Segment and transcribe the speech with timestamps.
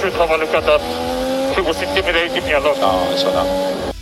[0.00, 1.58] Shoot how look at that.
[1.58, 2.78] It was intimidating me a lot.
[2.78, 3.92] No, eso no.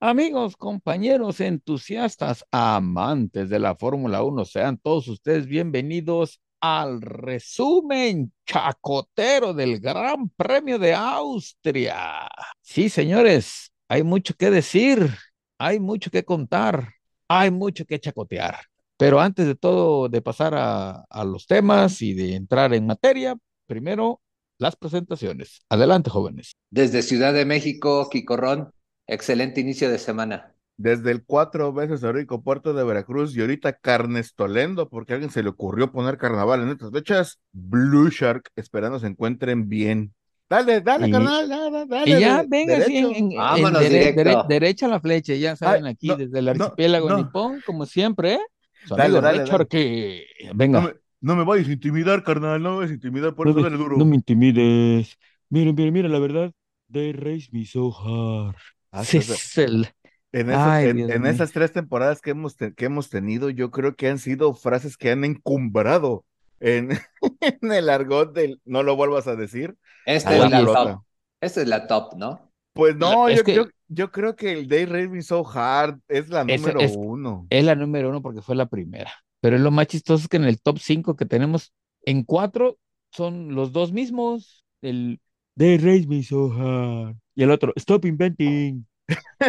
[0.00, 9.54] Amigos, compañeros, entusiastas, amantes de la Fórmula 1, sean todos ustedes bienvenidos al resumen chacotero
[9.54, 12.28] del Gran Premio de Austria.
[12.60, 15.08] Sí, señores, hay mucho que decir,
[15.56, 16.94] hay mucho que contar,
[17.28, 18.56] hay mucho que chacotear.
[18.96, 23.36] Pero antes de todo, de pasar a, a los temas y de entrar en materia,
[23.66, 24.20] primero
[24.58, 25.60] las presentaciones.
[25.68, 26.56] Adelante, jóvenes.
[26.70, 28.72] Desde Ciudad de México, Quicorrón,
[29.06, 30.56] excelente inicio de semana.
[30.76, 35.44] Desde el cuatro veces rico puerto de Veracruz y ahorita Carnestolendo, porque a alguien se
[35.44, 40.14] le ocurrió poner carnaval en estas fechas, Blue Shark, esperando se encuentren bien.
[40.48, 42.10] Dale, dale, Y- carnal, dale, dale.
[42.10, 43.08] Y ya, de- venga, sí, derecho.
[43.10, 44.20] en, en- en Vámonos dere- directo.
[44.22, 47.16] dere- derecha a la flecha, ya saben, Ay, aquí no, desde el no, archipiélago no.
[47.18, 48.40] nipón, como siempre, ¿eh?
[48.88, 49.66] Dale, dale, dale.
[49.66, 50.26] que...
[50.54, 50.80] Venga.
[50.80, 53.52] No me, no me vayas a intimidar, carnal, no me vayas a intimidar, por No
[53.52, 53.96] eso dale duro.
[53.96, 55.16] No me intimides.
[55.48, 56.52] Mira, mira, mira, la verdad.
[56.92, 58.56] They raised me so hard.
[58.92, 59.32] Ah, Sí, sí, sí.
[59.32, 59.88] es el-
[60.32, 63.94] En, esas, Ay, en, esas tres temporadas que hemos, te- que hemos tenido, yo creo
[63.94, 66.24] que han sido frases que han encumbrado
[66.60, 66.90] en,
[67.40, 69.76] en el argot del no lo vuelvas a decir.
[70.06, 71.02] Esta a es la top.
[71.40, 72.50] Esta es la top, ¿no?
[72.72, 76.00] Pues no, Es yo, que- yo, yo creo que el Day Raised Me So Hard
[76.08, 77.46] es la número es- uno.
[77.50, 79.12] es la número uno porque fue la primera.
[79.40, 81.72] Pero lo más chistoso es que en el top 5 que tenemos,
[82.04, 82.78] en cuatro
[83.12, 84.64] son los dos mismos.
[84.82, 85.20] El
[85.56, 87.16] They raised me so hard.
[87.36, 88.86] Y el otro, Stop inventing.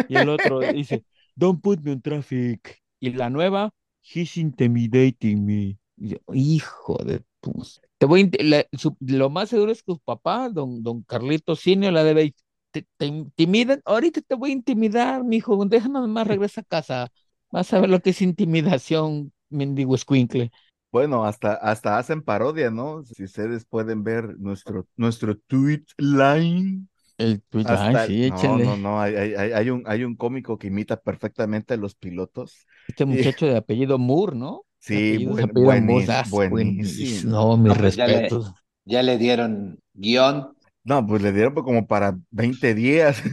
[0.08, 1.02] Y el otro dice,
[1.34, 2.80] Don't put me on traffic.
[3.00, 3.70] Y la nueva,
[4.02, 5.78] He's intimidating me.
[5.96, 7.80] Y yo, hijo de tus.
[7.98, 11.90] Te voy la- su- lo más seguro es que su papá, don, don Carlito Cineo,
[11.90, 12.34] la debe.
[12.70, 13.80] Te, te intimidan.
[13.86, 15.64] Ahorita te voy a intimidar, mijo.
[15.66, 17.08] Déjame más, regresa a casa.
[17.50, 20.50] Vas a ver lo que es intimidación, mendigo escuincle.
[20.92, 23.04] Bueno, hasta, hasta hacen parodia, ¿no?
[23.04, 26.88] Si ustedes pueden ver nuestro, nuestro tweet line.
[27.18, 28.60] El Hasta ay, sí, no, échale.
[28.60, 31.94] no, no, hay, hay, hay- hay un, hay un cómico que imita perfectamente a los
[31.96, 32.66] pilotos.
[32.88, 34.62] Este muchacho de apellido Moore, ¿no?
[34.86, 37.30] Sí, buen- ah, buenísimo.
[37.30, 38.52] No, mis No, pues ya le- respetos.
[38.84, 40.52] Ya le dieron guion.
[40.84, 43.22] No, pues le dieron pues como para 20 días.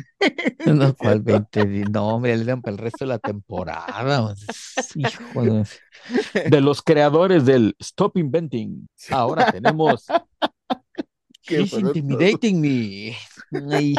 [0.66, 1.90] No, ¿cuál 20 días?
[1.92, 4.34] No, hombre, le dan para el resto de la temporada.
[4.96, 5.66] Hijo de...
[6.50, 8.88] de los creadores del Stop Inventing.
[9.12, 10.06] Ahora tenemos
[11.42, 11.90] Qué He's bruto.
[12.00, 13.18] intimidating me.
[13.75, 13.94] Ay,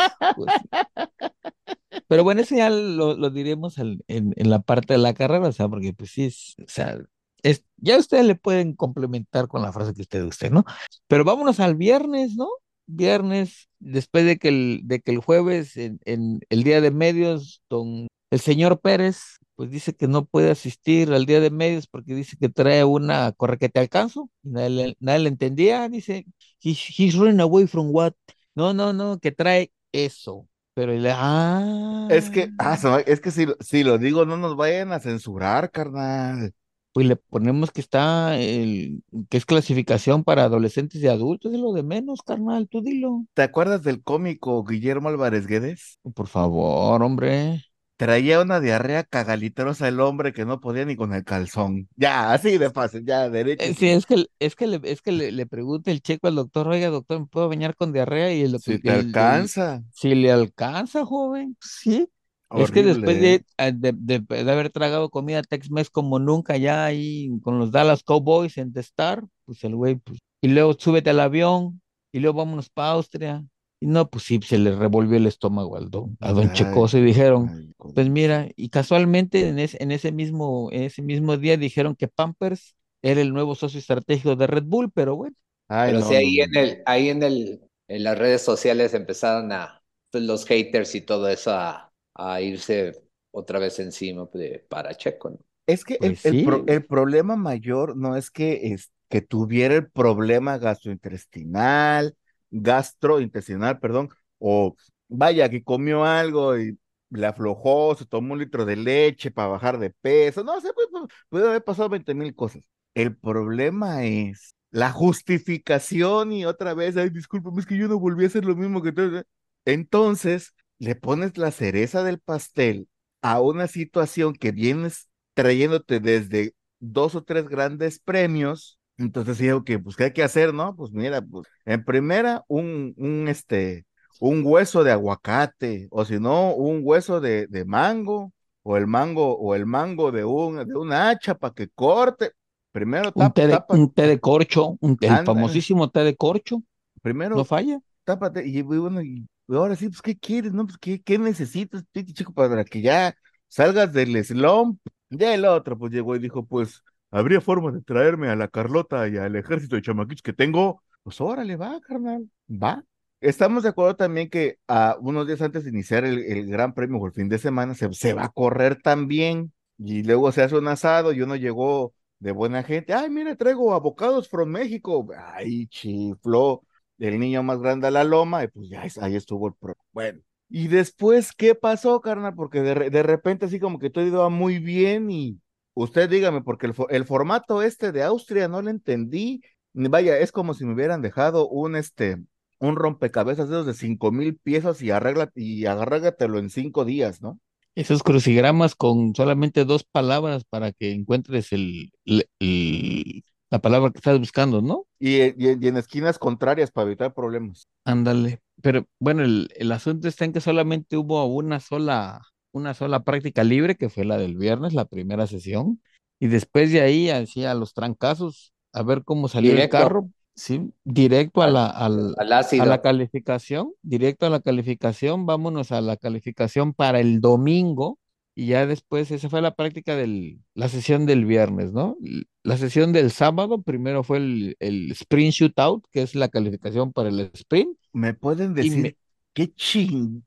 [2.08, 5.52] Pero bueno, eso ya lo, lo diremos en, en la parte de la carrera, o
[5.52, 6.98] sea, porque pues sí es, o sea,
[7.44, 10.64] es, ya ustedes le pueden complementar con la frase que usted usted, ¿no?
[11.08, 12.48] Pero vámonos al viernes, ¿no?
[12.86, 17.62] Viernes, después de que el, de que el jueves, en, en el día de medios,
[17.70, 22.14] don el señor Pérez, pues dice que no puede asistir al día de medios porque
[22.14, 26.26] dice que trae una corre que te alcanzo, y nadie le, nadie le entendía, dice,
[26.60, 28.14] he's, he's running away from what?
[28.54, 30.48] No, no, no, que trae eso.
[30.74, 34.56] Pero le, ah, Es que, ah, me- es que si, si lo digo, no nos
[34.56, 36.52] vayan a censurar, carnal.
[36.94, 41.74] Pues le ponemos que está, el, que es clasificación para adolescentes y adultos, es lo
[41.74, 43.26] de menos, carnal, tú dilo.
[43.34, 45.98] ¿Te acuerdas del cómico Guillermo Álvarez Guedes?
[46.14, 47.62] Por favor, hombre.
[47.96, 51.88] Traía una diarrea cagalitrosa el hombre que no podía ni con el calzón.
[51.96, 53.64] Ya, así de fácil, ya, derecho.
[53.64, 56.34] Eh, Sí, es que, es que le, es que le, le pregunta el checo al
[56.36, 58.32] doctor, oiga, doctor, ¿me puedo bañar con diarrea?
[58.32, 59.84] Y el, Si el- te el- alcanza.
[59.92, 62.08] si le alcanza, joven, sí.
[62.52, 63.40] Es que después Horrible, ¿eh?
[63.58, 68.02] de, de, de- de haber tragado comida Tex-Mex como nunca ya ahí con los Dallas
[68.04, 71.80] Cowboys en The Star, pues el güey, pues, y luego súbete al avión,
[72.12, 73.44] y luego vámonos para Austria.
[73.80, 76.98] Y no, pues sí, se le revolvió el estómago al don, a don Ay, Checoso
[76.98, 81.36] y dijeron, ay, pues mira, y casualmente en ese, en ese mismo, en ese mismo
[81.36, 85.36] día dijeron que Pampers era el nuevo socio estratégico de Red Bull, pero bueno,
[85.68, 88.94] ay, Pero no, sí, ahí no, en el, ahí en el, en las redes sociales
[88.94, 91.83] empezaron a, pues, los haters y todo eso a,
[92.14, 92.92] a irse
[93.32, 95.38] otra vez encima de, para Checo, ¿no?
[95.66, 96.66] Es que el, Pues el pro- sí.
[96.66, 102.14] el problema mayor no es que, es que tuviera el problema gastrointestinal,
[102.50, 104.76] gastrointestinal, perdón, o
[105.08, 106.78] vaya, que comió algo y
[107.10, 110.88] le aflojó, se tomó un litro de leche para bajar de peso, no sé, pues,
[110.90, 112.62] pues, puede haber pasado 20 mil cosas.
[112.94, 118.24] El problema es la justificación y otra vez, ay, discúlpame, es que yo no volví
[118.24, 119.22] a hacer lo mismo que tú.
[119.64, 122.88] Entonces, le pones la cereza del pastel
[123.22, 128.78] a una situación que vienes trayéndote desde dos o tres grandes premios.
[128.98, 130.76] Entonces digo que, pues, ¿qué hay que hacer, no?
[130.76, 133.86] Pues mira, pues, en primera, un, un, este,
[134.18, 138.32] un hueso de aguacate, o si no, un hueso de, de mango,
[138.62, 142.32] o el mango, o el mango de un, de una hacha para que corte.
[142.72, 146.14] Primero Un tapa, té de, tapa- un té de corcho, un, el famosísimo té de
[146.26, 146.62] corcho,
[147.02, 147.80] primero no falla.
[148.04, 150.66] tápate, y bueno, y ahora sí, pues, ¿qué quieres, no?
[150.66, 153.14] Pues, ¿qué, qué necesitas, chico, para que ya
[153.48, 154.80] salgas del slump?
[155.10, 159.08] Ya el otro, pues, llegó y dijo, pues, habría forma de traerme a la Carlota
[159.08, 160.82] y al ejército de chamaquitos que tengo.
[161.02, 162.82] Pues, órale, va, carnal, va.
[163.20, 166.98] Estamos de acuerdo también que a unos días antes de iniciar el, el Gran Premio
[166.98, 170.56] o el fin de semana se, se va a correr también y luego se hace
[170.56, 172.92] un asado y uno llegó de buena gente.
[172.92, 175.06] Ay, mira, traigo abocados from México.
[175.34, 176.62] Ay, chifló
[176.98, 179.74] el niño más grande a la loma y pues ya ahí estuvo el pro.
[179.92, 182.34] Bueno, y después, ¿qué pasó, carnal?
[182.34, 185.40] Porque de, de repente así como que todo iba muy bien y
[185.74, 189.42] usted dígame, porque el, el formato este de Austria no lo entendí.
[189.72, 192.22] Ni Vaya, es como si me hubieran dejado un este
[192.60, 197.20] un rompecabezas de esos de cinco mil piezas y arregla y agárratelo en cinco días,
[197.20, 197.40] ¿no?
[197.74, 203.98] Esos crucigramas con solamente dos palabras para que encuentres el, el- el- la palabra que
[203.98, 204.86] estás buscando, ¿no?
[204.98, 207.68] Y, y- y en esquinas contrarias para evitar problemas.
[207.84, 208.40] Ándale.
[208.62, 212.22] Pero bueno, el, el asunto está en que solamente hubo una sola,
[212.52, 215.82] una sola práctica libre, que fue la del viernes, la primera sesión.
[216.18, 219.76] Y después de ahí, así a los trancazos, a ver cómo salió el Directo.
[219.76, 225.72] carro, sí, directo a la, al, Al a la calificación, directo a la calificación, vámonos
[225.72, 227.98] a la calificación para el domingo.
[228.36, 231.96] Y ya después, esa fue la práctica de la sesión del viernes, ¿no?
[232.42, 237.10] La sesión del sábado, primero fue el, el sprint shootout, que es la calificación para
[237.10, 237.76] el sprint.
[237.92, 238.96] ¿Me pueden decir me-
[239.32, 240.24] qué ching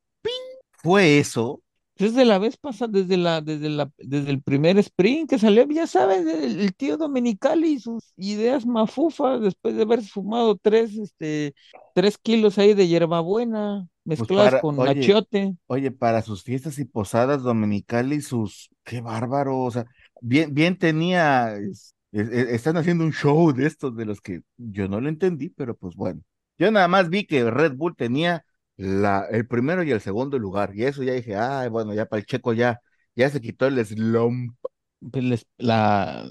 [0.84, 1.62] fue eso?
[1.98, 5.88] Desde la vez pasada, desde la, desde la, desde el primer sprint que salió, ya
[5.88, 11.56] sabes, el, el tío Dominicali y sus ideas mafufas, después de haber fumado tres, este,
[11.94, 15.56] tres kilos ahí de hierbabuena, mezcladas con oye, achiote.
[15.68, 19.86] Oye, para sus fiestas y posadas dominicales, sus, qué bárbaro, o sea,
[20.22, 24.42] bien, bien tenía, es- es- es- están haciendo un show de estos de los que
[24.58, 26.22] yo no lo entendí, pero pues bueno,
[26.58, 28.46] yo nada más vi que Red Bull tenía
[28.78, 32.20] la, el primero y el segundo lugar, y eso ya dije, ay, bueno, ya para
[32.22, 32.80] el checo ya,
[33.16, 34.56] ya se quitó el slump.
[35.12, 36.30] Pues la,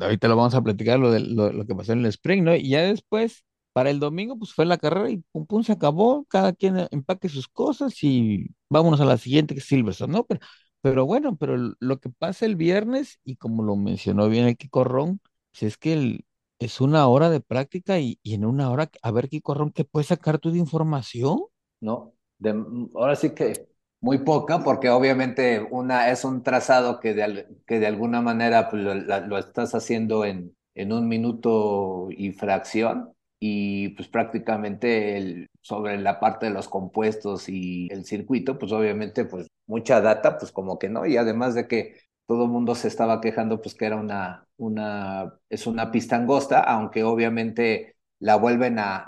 [0.00, 2.54] ahorita lo vamos a platicar lo, de, lo, lo que pasó en el sprint, ¿no?
[2.54, 6.24] Y ya después, para el domingo, pues fue la carrera y pum, pum, se acabó,
[6.26, 10.24] cada quien empaque sus cosas y vámonos a la siguiente que es Silverstone, ¿no?
[10.26, 10.40] Pero,
[10.80, 14.84] pero bueno, pero lo que pasa el viernes, y como lo mencionó bien el Kiko
[14.84, 15.20] Ron,
[15.50, 16.24] pues es que el-
[16.58, 19.84] es una hora de práctica y, y en una hora, a ver, Kiko Ron, ¿qué
[19.84, 21.40] puedes sacar tú de información?
[21.80, 22.14] ¿no?
[22.38, 22.50] De-
[22.94, 23.68] ahora sí que
[24.00, 28.82] muy poca, porque obviamente una es un trazado que de, que de alguna manera pues,
[28.82, 33.12] lo, lo estás haciendo en, en un minuto y fracción,
[33.44, 39.48] y pues prácticamente sobre la parte de los compuestos y el circuito, pues obviamente pues
[39.66, 41.96] mucha data, pues como que no, y además de que
[42.26, 46.60] todo el mundo se estaba quejando pues que era una, una, es una pista angosta,
[46.60, 49.02] aunque obviamente la vuelven a, a,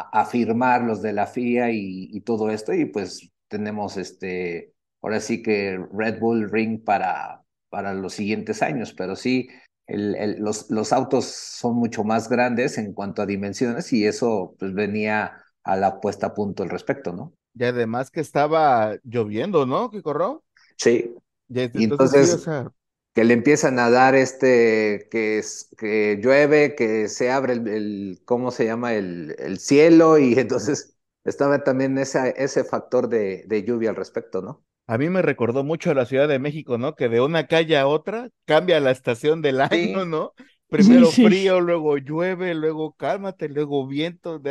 [0.00, 4.74] a, a firmar los de la FIA y, y, todo esto, y pues tenemos este,
[5.00, 9.48] ahora sí que Red Bull Ring para, para los siguientes años, pero sí,
[9.90, 14.54] el, el, los, los autos son mucho más grandes en cuanto a dimensiones y eso
[14.58, 17.34] pues venía a la puesta a punto al respecto, ¿no?
[17.54, 19.90] Y además que estaba lloviendo, ¿no?
[19.90, 20.44] ¿Qué corrió?
[20.76, 21.14] Sí.
[21.48, 22.72] Y entonces, entonces sí, o sea,
[23.14, 28.22] que le empiezan a dar este, que, es, que llueve, que se abre el, el
[28.24, 28.94] ¿cómo se llama?
[28.94, 34.42] El, el, cielo y entonces estaba también ese, ese factor de, de, lluvia al respecto,
[34.42, 34.64] ¿no?
[34.90, 36.96] A mí me recordó mucho a la Ciudad de México, ¿no?
[36.96, 40.04] Que de una calle a otra cambia la estación del año.
[40.04, 40.32] ¿no?
[40.68, 41.26] Primero sí, sí.
[41.26, 44.42] frío, luego llueve, luego cálmate, luego viento,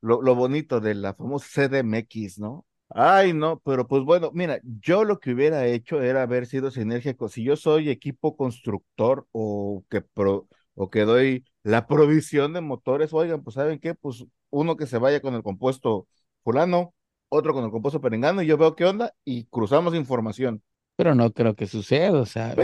[0.00, 2.64] lo, lo bonito de la famosa CDMX, ¿no?
[2.88, 7.28] Ay, no, pero pues bueno, mira, yo lo que hubiera hecho era haber sido sinérgico.
[7.28, 13.12] Si yo soy equipo constructor o que, pro, o que doy la provisión de motores,
[13.12, 13.94] oigan, pues ¿saben qué?
[13.94, 16.08] Pues uno que se vaya con el compuesto
[16.42, 16.94] fulano,
[17.34, 20.62] otro con el compuesto perengano, y yo veo qué onda y cruzamos información.
[20.96, 22.54] Pero no creo que suceda, o sea.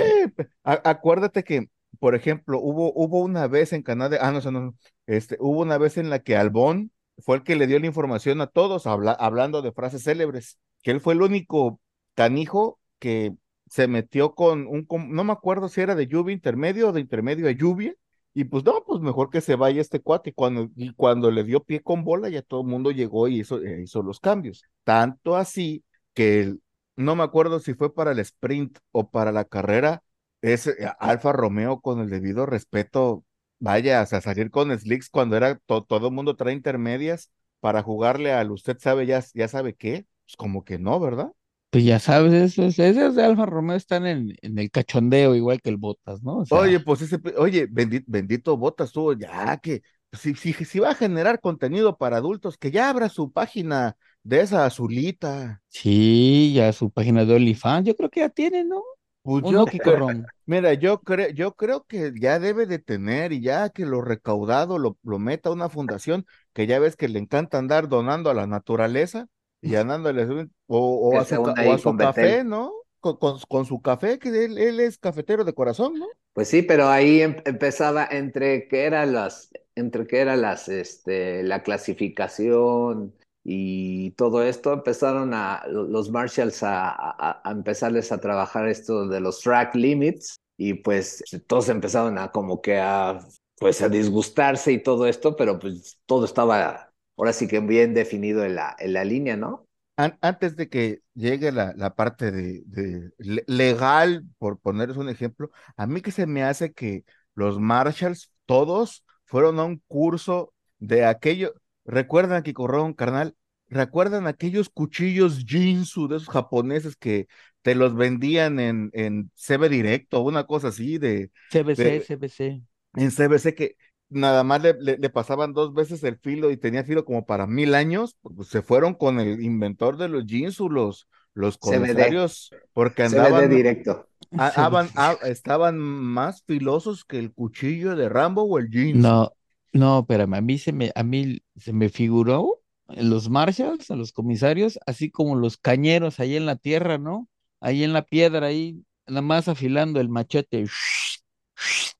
[0.63, 4.75] Acuérdate que, por ejemplo, hubo, hubo una vez en Canadá, ah, no, no,
[5.07, 8.41] este, hubo una vez en la que Albón fue el que le dio la información
[8.41, 11.81] a todos, habla, hablando de frases célebres, que él fue el único
[12.15, 13.35] canijo que
[13.69, 17.49] se metió con un, no me acuerdo si era de lluvia intermedio o de intermedio
[17.49, 17.95] a lluvia,
[18.35, 21.83] y pues no, pues mejor que se vaya este cuate, cuando, cuando le dio pie
[21.83, 24.63] con bola, ya todo el mundo llegó y hizo, eh, hizo los cambios.
[24.85, 25.85] Tanto así
[26.15, 26.55] que
[26.97, 30.03] no me acuerdo si fue para el sprint o para la carrera,
[30.43, 33.25] es eh, Alfa Romeo con el debido respeto,
[33.59, 37.83] vaya, o sea, salir con slicks cuando era to, todo el mundo trae intermedias, para
[37.83, 41.33] jugarle al usted sabe, ya, ya sabe qué, pues como que no, ¿verdad?
[41.71, 45.71] Pues ya sabes, esos, esos de Alfa Romeo están en, en el cachondeo, igual que
[45.71, 46.39] el Botas, ¿no?
[46.39, 50.53] O sea, Oye, pues ese, oye, bendi- bendito Botas tú, ya que pues, si, si,
[50.53, 55.63] si va a generar contenido para adultos, que ya abra su página de esa azulita.
[55.69, 58.83] sí, ya su página de OnlyFans, yo creo que ya tiene, ¿no?
[59.23, 59.67] Pues ¿O yo,
[60.47, 64.79] mira, yo creo, yo creo que ya debe de tener y ya que lo recaudado
[64.79, 68.35] lo, lo meta a una fundación que ya ves que le encanta andar donando a
[68.35, 69.27] la naturaleza
[69.63, 70.79] y andándole un- o,
[71.15, 72.45] o a su, o a su café.
[72.45, 72.73] ¿no?
[73.01, 76.07] Con, con, con su café, que él, él es cafetero de corazón, ¿no?
[76.33, 81.43] Pues sí, pero ahí em- empezaba entre que eran las, entre que era las, este,
[81.43, 88.69] la clasificación y todo esto, empezaron a los Marshalls a, a, a empezarles a trabajar
[88.69, 93.19] esto de los track limits y pues todos empezaron a como que a,
[93.59, 96.90] pues a disgustarse y todo esto, pero pues todo estaba
[97.21, 99.69] ahora sí que bien definido en la, en la línea, ¿no?
[99.97, 105.09] An- antes de que llegue la, la parte de, de le- legal, por ponerles un
[105.11, 110.55] ejemplo, a mí que se me hace que los Marshalls, todos, fueron a un curso
[110.79, 111.55] de aquello.
[111.85, 113.37] ¿Recuerdan, Kikorron, carnal?
[113.69, 117.29] ¿Recuerdan aquellos cuchillos Jinsu de esos japoneses que
[117.63, 122.63] te los vendían en, en CB Directo, una cosa así de, CBC, de- CBC.
[122.95, 123.77] en CBC que
[124.11, 127.47] nada más le, le- le pasaban dos veces el filo y tenía filo como para
[127.47, 132.01] mil años, pues se fueron con el inventor de los jeans, los, los CBD.
[132.09, 134.09] comisarios, porque CBD andaban, directo.
[134.37, 134.67] a- CBC.
[134.67, 139.05] aban- a- estaban más filosos que el cuchillo de Rambo o el jeans.
[139.05, 139.33] No,
[139.73, 143.97] no, espérame, a mí se me, a mí se me figuró en los Marshalls, a
[143.97, 147.29] los comisarios, así como los cañeros ahí en la tierra, ¿no?
[147.61, 150.67] Ahí en la piedra, ahí, nada más afilando el machete.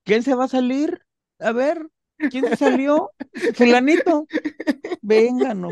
[0.05, 1.01] ¿Quién se va a salir?
[1.39, 1.87] A ver,
[2.31, 3.11] ¿quién se salió?
[3.55, 4.27] Fulanito.
[5.03, 5.71] Venga, no.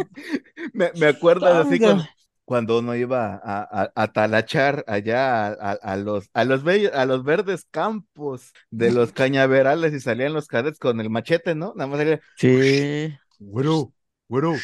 [0.72, 2.02] Me, me acuerdas así con-
[2.44, 7.22] cuando uno iba a, a- a talachar allá a, los, a, los bellos- a los
[7.22, 11.74] verdes campos de los cañaverales y salían los cadets con el machete, ¿no?
[11.76, 13.14] Nada más salía, Sí.
[13.38, 13.92] Güero,
[14.28, 14.54] güero,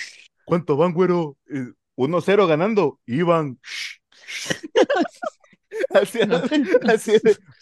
[0.46, 1.36] ¿cuánto van, güero?
[1.48, 3.58] Eh, 1-0 ganando, iban.
[5.90, 6.20] así,
[6.88, 7.12] así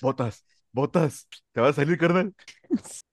[0.01, 2.33] botas, botas, te va a salir, carnal.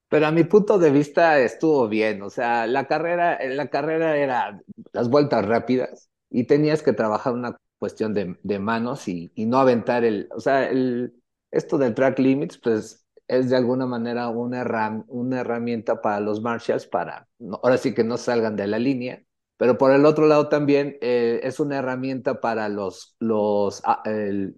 [0.09, 4.59] Pero a mi punto de vista estuvo bien, o sea, la carrera, la carrera era
[4.91, 9.59] las vueltas rápidas y tenías que trabajar una cuestión de, de manos y, y no
[9.59, 11.13] aventar el, o sea, el,
[11.51, 16.41] esto del track limits, pues es de alguna manera una, herram- una herramienta para los
[16.41, 19.23] Marshalls para, no- ahora sí que no salgan de la línea,
[19.57, 24.01] pero por el otro lado también eh, es una herramienta para los, los, ah,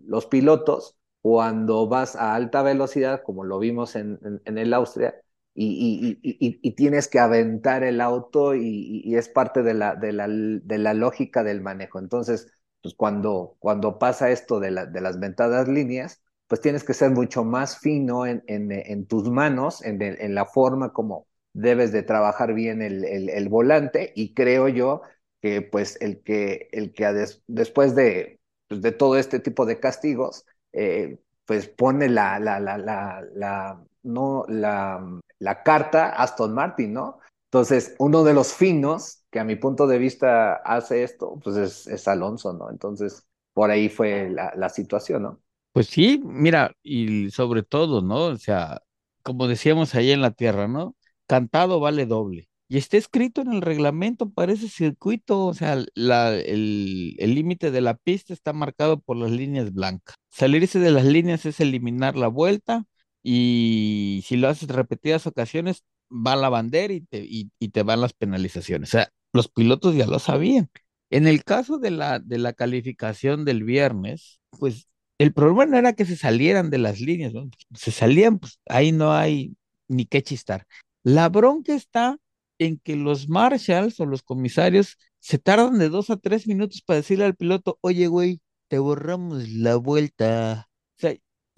[0.05, 5.15] los pilotos cuando vas a alta velocidad, como lo vimos en, en, en el Austria,
[5.53, 10.13] y, y, y, y, tienes que aventar el auto y, es parte de la, de,
[10.13, 12.00] la, de la lógica del manejo.
[12.00, 16.93] Entonces, pues cuando, cuando pasa esto de, la, de las ventadas líneas, pues tienes que
[16.93, 22.53] ser mucho más fino en, en, tus manos, en, la forma como debes de trabajar
[22.53, 25.01] bien el, el, volante y creo yo
[25.41, 29.79] que pues el que, el que des, después de, pues, de todo este tipo de
[29.79, 37.19] castigos, eh, pues pone la, la, la, la no, la, la carta Aston Martin, ¿no?
[37.45, 42.07] Entonces, uno de los finos que a mi punto de vista hace esto, pues es,
[42.07, 42.69] Alonso, ¿no?
[42.69, 45.41] Entonces, por ahí fue la, situación, ¿no?
[45.74, 48.25] Pues sí, mira, y sobre todo, ¿no?
[48.25, 48.81] O sea,
[49.24, 50.95] como decíamos ahí en la tierra, ¿no?
[51.27, 52.48] Cantado vale doble.
[52.67, 57.81] Y está escrito en el reglamento para ese circuito, o sea, la, el límite de
[57.81, 60.15] la pista está marcado por las líneas blancas.
[60.29, 62.86] Salirse de las líneas es eliminar la vuelta
[63.24, 68.13] y si lo haces repetidas ocasiones, va la bandera y te, y, te van las
[68.13, 68.90] penalizaciones.
[68.90, 70.70] O sea, los pilotos ya lo sabían.
[71.10, 74.88] En el caso de la, de la calificación del viernes, pues
[75.18, 77.34] el problema no era que se salieran de las líneas.
[77.75, 79.56] Se salían, pues ahí no hay
[79.88, 80.66] ni qué chistar.
[81.04, 82.18] La bronca está
[82.60, 86.98] en que los marshals o los comisarios se tardan de dos a tres minutos para
[86.98, 90.71] decirle al piloto, oye, güey, te borramos la vuelta.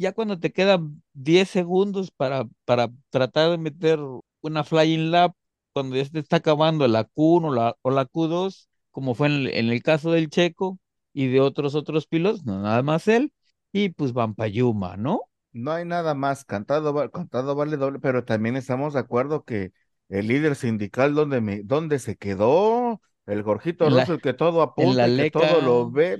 [0.03, 3.99] Ya cuando te quedan 10 segundos para, para tratar de meter
[4.41, 5.33] una flying lap,
[5.73, 9.33] cuando ya te está acabando la Q1 o la, o la Q2, como fue en
[9.33, 10.79] el, en el caso del Checo
[11.13, 13.31] y de otros otros pilotos, no nada más él,
[13.71, 15.21] y pues van Yuma, ¿no?
[15.51, 19.71] No hay nada más, cantado, cantado vale doble, pero también estamos de acuerdo que
[20.09, 24.61] el líder sindical donde me, donde se quedó, el Jorgito En la- Russell que todo
[24.63, 26.19] apunta, que todo lo ve,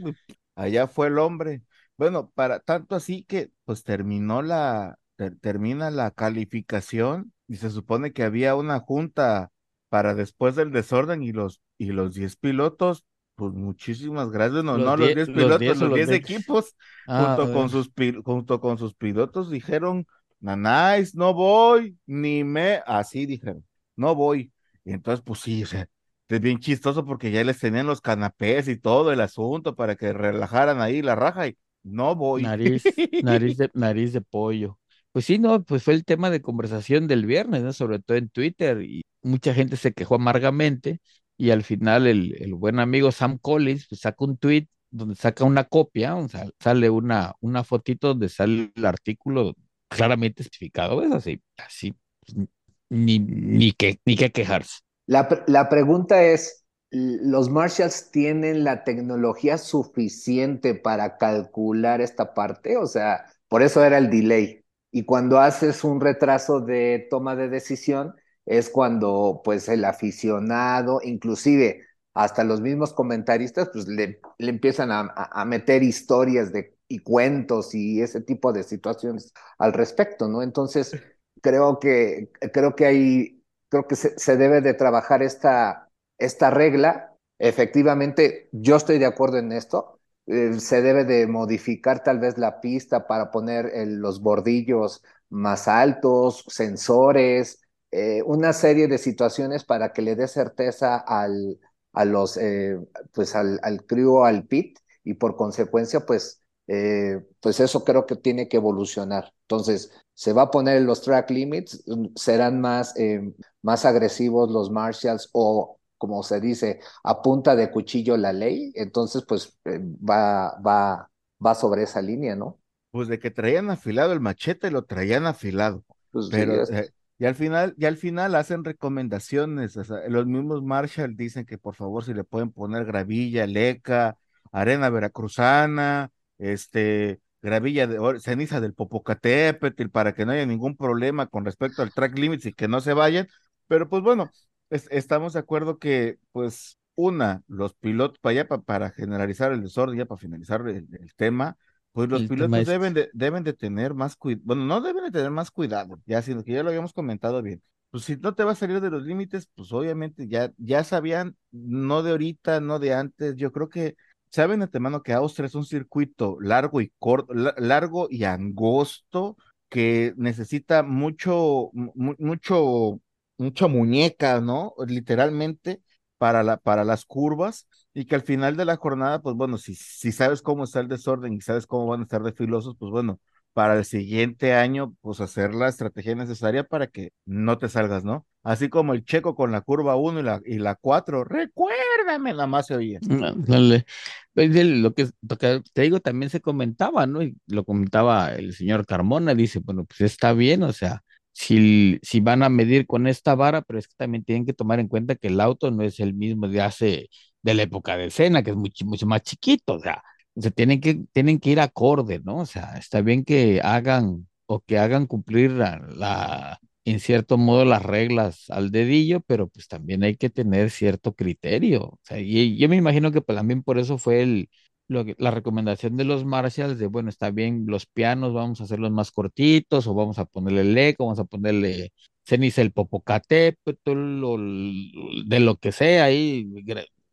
[0.56, 1.64] allá fue el hombre.
[1.98, 8.14] Bueno, para tanto así que pues terminó la, ter- termina la calificación y se supone
[8.14, 9.52] que había una junta
[9.90, 14.64] para después del desorden y los, y los 10 pilotos, pues muchísimas gracias.
[14.64, 16.28] No, Los no los die- 10 los pilotos, 10 o los los 10 veinte.
[16.28, 16.76] equipos,
[17.08, 17.92] Ah, junto con eh, sus
[18.26, 20.06] junto con sus pilotos dijeron,
[20.40, 24.52] Nanáis, no voy, ni me, así dijeron, no voy.
[24.84, 25.88] Y entonces, pues sí, o sea,
[26.28, 30.12] es bien chistoso porque ya les tenían los canapés y todo el asunto para que
[30.12, 32.44] relajaran ahí la raja y no voy.
[32.44, 32.84] Nariz,
[33.20, 34.80] nariz de, nariz de pollo.
[35.12, 37.74] Pues sí, no, pues fue el tema de conversación del viernes, ¿no?
[37.74, 41.00] Sobre todo en Twitter, y mucha gente se quejó amargamente,
[41.38, 45.44] y al final el, el buen amigo Sam Collins pues, saca un tweet donde saca
[45.44, 49.56] una copia, o sea, sale una, una fotito donde sale el artículo
[49.88, 51.12] claramente especificado, ¿ves?
[51.12, 51.94] Así, así,
[52.26, 52.48] pues,
[52.90, 54.80] ni, ni que, ni que quejarse.
[55.06, 56.63] La, la pregunta es,
[56.94, 62.78] ¿los Marshalls tienen la tecnología suficiente para calcular esta parte?
[62.78, 64.64] O sea, por eso era el delay.
[64.92, 71.82] Y cuando haces un retraso de toma de decisión, es cuando pues el aficionado, inclusive
[72.14, 78.02] hasta los mismos comentaristas, pues le, le empiezan a, meter historias de, y cuentos y
[78.02, 80.44] ese tipo de situaciones al respecto, ¿no?
[80.44, 80.96] Entonces,
[81.42, 85.83] creo que, creo que hay creo que se, se debe de trabajar esta,
[86.18, 87.16] esta regla.
[87.40, 90.00] Efectivamente, yo estoy de acuerdo en esto.
[90.26, 95.68] Eh, se debe de modificar tal vez la pista para poner el- los bordillos más
[95.68, 97.60] altos, sensores,
[97.92, 101.60] eh, una serie de situaciones para que le dé certeza al,
[101.94, 102.78] a los, eh,
[103.14, 108.16] pues al, al crew, al pit, y por consecuencia, pues, eh, pues eso creo que
[108.16, 109.34] tiene que evolucionar.
[109.42, 114.72] Entonces, se va a poner los track limits, mm, serán más, eh, más agresivos los
[114.72, 120.60] Marshalls o, como se dice, a punta de cuchillo la ley, entonces pues eh, va,
[120.60, 121.10] va,
[121.44, 122.60] va sobre esa línea, ¿no?
[122.92, 125.86] Pues de que traían afilado el machete, lo traían afilado.
[126.12, 130.62] Pues, Pero eh, y al final, y al final hacen recomendaciones, o sea, los mismos
[130.62, 134.18] Marshall dicen que por favor si le pueden poner gravilla, leca,
[134.52, 141.46] arena veracruzana, este, gravilla de ceniza del Popocatépetl para que no haya ningún problema con
[141.46, 143.26] respecto al track limits y que no se vayan.
[143.68, 144.30] Pero pues bueno,
[144.74, 149.98] es- estamos de acuerdo que pues una, los pilotos para pa- para generalizar el desorden,
[149.98, 151.58] ya para finalizar el, el tema,
[151.92, 152.64] pues los El pilotos este.
[152.66, 156.22] deben de, deben de tener más cuidado, bueno, no deben de tener más cuidado, ya
[156.22, 157.62] sino que ya lo habíamos comentado bien.
[157.92, 161.36] Pues si no te va a salir de los límites, pues obviamente ya, ya sabían,
[161.52, 163.96] no de ahorita, no de antes, yo creo que
[164.32, 169.38] saben de antemano que Austria es un circuito largo y corto, la- largo y angosto,
[169.70, 173.00] que necesita mucho, mu- mucho,
[173.38, 174.74] mucha muñeca, ¿no?
[174.88, 175.82] Literalmente
[176.18, 179.76] para la, para las curvas y que al final de la jornada, pues bueno, si,
[179.76, 182.92] si sabes cómo está el desorden y sabes cómo van a estar de filosos, pues
[182.92, 183.20] bueno,
[183.54, 188.26] para el siguiente año, pues hacer la estrategia necesaria para que no te salgas, ¿no?
[188.42, 192.48] Así como el checo con la curva 1 y la, y la 4, recuérdame, nada
[192.48, 193.00] más se oía.
[193.10, 193.86] Ándale.
[194.34, 197.22] Pues Lo que, lo que te digo también se comentaba, ¿no?
[197.22, 202.20] Y lo comentaba el señor Carmona, dice, bueno, pues está bien, o sea, si, si
[202.22, 205.16] van a medir con esta vara, pero es que también tienen que tomar en cuenta
[205.16, 207.10] que el auto no es el mismo de hace,
[207.42, 210.04] de la época de Senna, que es mucho, mucho más chiquito, o sea,
[210.36, 212.38] o sea, tienen que, tienen que ir acorde, ¿no?
[212.38, 217.64] O sea, está bien que hagan o que hagan cumplir la, la- en cierto modo
[217.66, 221.84] las reglas al dedillo, pero pues también hay que tener cierto criterio.
[221.84, 224.50] O sea, y yo me imagino que pues, también por eso fue el,
[224.88, 228.66] lo que- la recomendación de los Marshalls de, bueno, está bien, los pianos vamos a
[228.66, 231.92] hacerlos más cortitos o vamos a ponerle leco, vamos a ponerle
[232.26, 236.48] ceniza el Popocatépetl o de lo que sea ahí,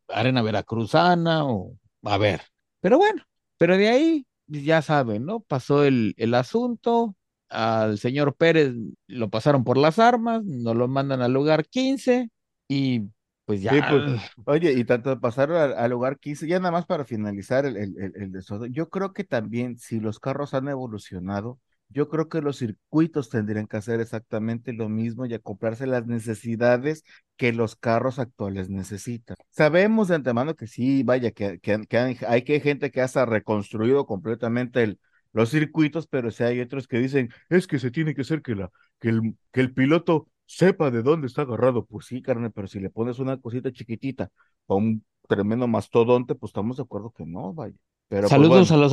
[0.09, 2.43] arena veracruzana o a ver.
[2.81, 3.23] Pero bueno,
[3.59, 5.41] pero de ahí pues, ya saben, ¿no?
[5.41, 7.17] Pasó el, el asunto,
[7.49, 8.73] al señor Pérez
[9.07, 12.31] lo pasaron por las armas, nos lo mandan al lugar 15
[12.69, 13.03] y
[13.51, 13.73] pues ya.
[13.73, 14.05] Sí, pues,
[14.47, 17.95] oye, y tanto pasar al, al lugar 15, ya nada más para finalizar el, el,
[17.99, 21.59] el, el desorden, yo creo que también si los carros han evolucionado,
[21.89, 27.03] yo creo que los circuitos tendrían que hacer exactamente lo mismo y acoplarse las necesidades
[27.37, 29.37] que los carros actuales necesitan.
[29.51, 33.27] Sabemos de antemano que sí, vaya, que, que, que hay, hay que gente que hasta
[33.27, 35.01] reconstruido completamente el,
[35.33, 38.55] los circuitos, pero sí hay otros que dicen, es que se tiene que hacer que,
[38.55, 41.85] la, que, el, que el piloto sepa de dónde está agarrado.
[41.87, 44.31] Pues sí, carne, pero si le pones una cosita chiquitita
[44.69, 47.75] a un tremendo mastodonte, pues estamos de acuerdo que no, vaya.
[48.09, 48.93] Pero pues, saludos, bueno, a los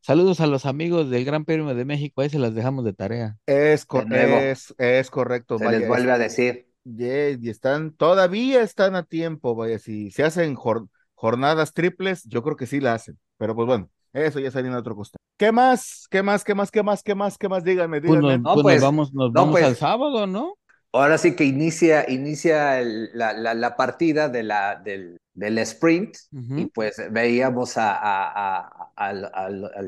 [0.00, 3.36] saludos a los amigos del Gran Premio de México, ahí se las dejamos de tarea.
[3.46, 5.78] es, cor- De es, es correcto, se vaya.
[5.78, 6.66] les vuelve a decir.
[6.84, 12.56] Y están, todavía están a tiempo, vaya, si se hacen jor- jornadas triples, yo creo
[12.56, 15.18] que sí la hacen, pero pues bueno, eso ya salió en otro costado.
[15.36, 16.06] ¿Qué más?
[16.10, 16.44] ¿Qué más?
[16.44, 16.70] ¿Qué más?
[16.70, 17.02] ¿Qué más?
[17.02, 17.38] ¿Qué más?
[17.38, 17.64] ¿Qué más?
[17.64, 18.38] Díganme, Pues díganme.
[18.38, 19.64] nos, No, pues nos pues, vamos, nos no, vamos pues.
[19.64, 20.54] al sábado, ¿no?
[20.98, 26.16] Ahora sí que inicia, inicia el- la, la, la partida de la, del, del sprint
[26.32, 29.80] y pues veíamos a, a, a,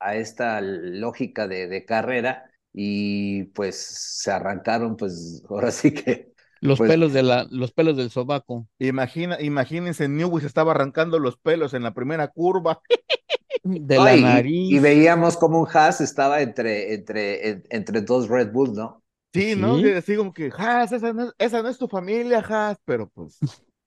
[0.00, 6.78] a esta lógica de, de carrera y pues se arrancaron pues ahora sí que Los
[6.78, 8.66] Pues- pelos de la, los pelos del sobaco.
[8.78, 12.80] Imagina, imagínense, Newey se estaba arrancando los pelos en la primera curva.
[13.64, 14.70] De la nariz.
[14.72, 19.02] Y, veíamos como un Haas estaba entre, entre, en- entre dos Red Bull, ¿no?
[19.40, 19.76] Sí, ¿no?
[19.78, 19.90] Sí.
[19.92, 23.38] Así como que, Haas, esa no, es- esa no es tu familia, Haas, pero pues,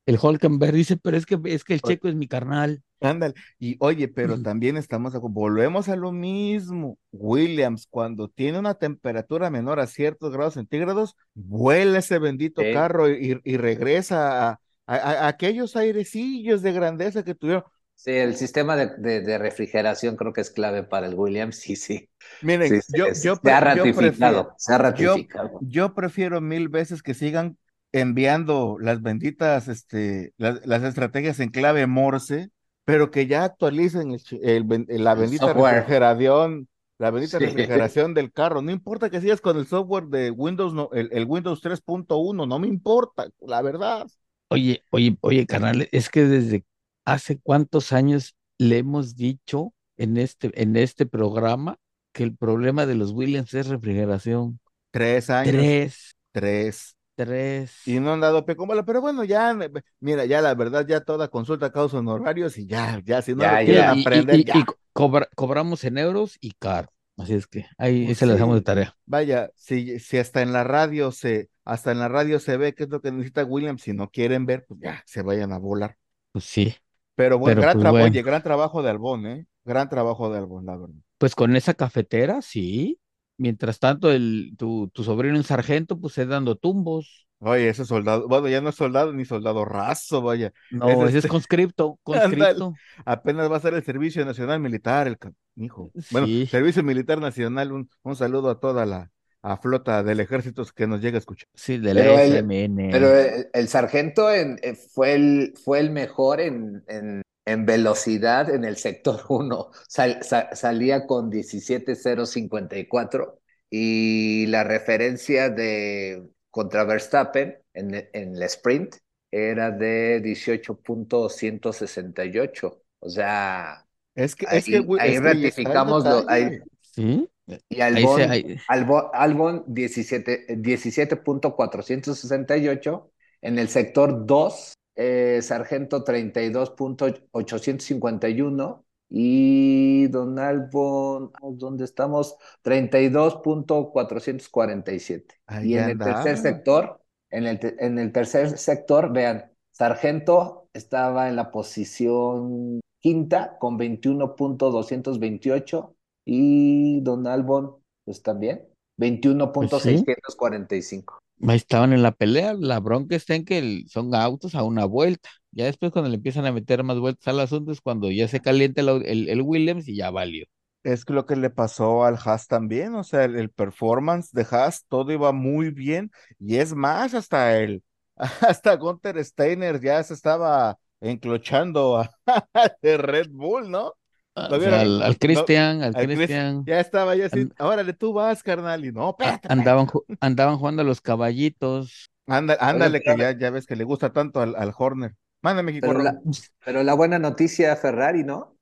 [0.05, 1.95] El Hulkenberg dice, pero es que es que el Oye.
[1.95, 2.83] checo es mi carnal.
[3.01, 3.33] ándale.
[3.59, 6.97] Y oye, pero también estamos, a- volvemos a lo mismo.
[7.11, 13.39] Williams, cuando tiene una temperatura menor a ciertos grados centígrados, vuela ese bendito carro y,
[13.43, 17.63] y regresa a, a- a aquellos airecillos de grandeza que tuvieron.
[17.99, 21.75] Sí, el sistema de, de, de refrigeración creo que es clave para el Williams, sí,
[21.75, 22.09] sí.
[22.41, 25.59] Miren, Sí, yo, es- yo, se ha yo prefiero, ratificado, se ha ratificado.
[25.59, 27.57] yo prefiero mil veces que sigan
[27.91, 32.49] enviando las benditas, este, las, las estrategias en clave Morse,
[32.85, 34.65] pero que ya actualicen el
[35.03, 37.45] la bendita refrigeración, la bendita Sí.
[37.45, 38.61] refrigeración del carro.
[38.61, 42.57] No importa que sigas con el software de Windows, no, el, el Windows 3.1, no
[42.59, 44.07] me importa, la verdad.
[44.49, 46.65] Oye, oye, oye, carnal, es que desde
[47.13, 51.77] hace cuántos años le hemos dicho en este, en este programa
[52.13, 54.59] que el problema de los Williams es refrigeración.
[54.91, 56.95] Tres años, Tres, tres.
[57.15, 57.73] tres.
[57.85, 59.69] Y no han dado pie con bola, pero bueno, ya, me-
[59.99, 63.51] mira, ya la verdad, ya toda consulta causa honorarios y ya, ya, si no Ya,
[63.53, 63.65] lo ya.
[63.65, 64.59] quieren Y- y- aprender, y- ya.
[64.59, 66.89] y co- cobra- cobramos en euros y caro.
[67.17, 68.65] Así es que ahí Pues se la dejamos de sí.
[68.65, 68.95] tarea.
[69.05, 72.83] Vaya, si, si hasta en la radio se, hasta en la radio se ve qué
[72.83, 75.97] es lo que necesita Williams, si no quieren ver, pues ya, se vayan a volar.
[76.31, 76.75] Pues sí.
[77.19, 78.05] Pero bueno, Pero gran pues bueno.
[78.05, 79.45] oye, gran trabajo de Albón, ¿eh?
[79.65, 80.95] Gran trabajo de Albón, la verdad.
[81.17, 82.97] Pues con esa cafetera, sí.
[83.35, 87.27] Mientras tanto, el, tu, tu sobrino en sargento, pues es dando tumbos.
[87.39, 90.53] Oye, ese soldado, bueno, ya no es soldado ni soldado raso, vaya.
[90.71, 92.73] No, Es ese es este- conscripto, conscripto.
[93.05, 95.17] Apenas va a ser el Servicio Nacional Militar, el
[95.57, 95.91] hijo.
[96.11, 96.45] Bueno, Sí.
[96.47, 101.01] Servicio Militar Nacional, un, un saludo a toda la a flota del ejército que nos
[101.01, 101.47] llega a escuchar.
[101.53, 102.45] Sí, de Pero el-.
[102.89, 108.49] Pero el, el sargento en- eh, fue, el, fue el mejor en, en, en velocidad
[108.49, 109.71] en el sector 1.
[109.87, 118.95] salía con 17.054 y la referencia de contra Verstappen en, en el sprint
[119.31, 122.81] era de 18.168.
[122.99, 126.63] O sea, Es que, ahí, es que, ahí es que ratificamos lo, ahí, detalle.
[126.93, 127.29] Sí.
[127.69, 133.09] y Ahí Albón, se, ahí- Albo- Albon 17 17.468.
[133.41, 138.83] En el sector 2, eh, Sargento 32.851.
[139.11, 142.35] Y Don Albon, ¿dónde estamos?
[142.61, 145.25] 32.447.
[145.47, 150.67] Ahí Y en el tercer sector, en el, te- en el tercer sector, vean, Sargento
[150.73, 155.95] estaba en la posición quinta con 21.228
[156.29, 158.65] y Don Albon, pues también,
[158.97, 161.19] 21.645.
[161.47, 162.53] ahí estaban en la pelea.
[162.53, 165.29] La bronca está en que el- son autos a una vuelta.
[165.51, 168.39] Ya después, cuando le empiezan a meter más vueltas al asunto, es cuando ya se
[168.41, 170.45] calienta el, el- el Williams y ya valió.
[170.83, 174.45] Es que lo que le pasó al Haas también, o sea, el, el performance de
[174.49, 177.83] Haas, todo iba muy bien, y es más, hasta el,
[178.47, 182.09] hasta Gunther Steiner ya se estaba enclochando a
[182.81, 183.93] de Red Bull, ¿no?
[184.41, 186.63] Ah, al, al Cristian, al Cristian.
[186.65, 190.81] Ya estaba ya así, órale, tú vas, carnal, y no, espérate, Andaban, ju- andaban jugando
[190.81, 192.09] a los caballitos.
[192.27, 195.15] Anda- ándale, que ya, ya ves que le gusta tanto al, al Horner.
[195.41, 195.87] Mándame, México.
[195.87, 196.21] Pero la,
[196.65, 198.55] pero la buena noticia, Ferrari, ¿no?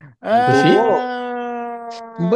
[0.44, 0.78] Pues sí.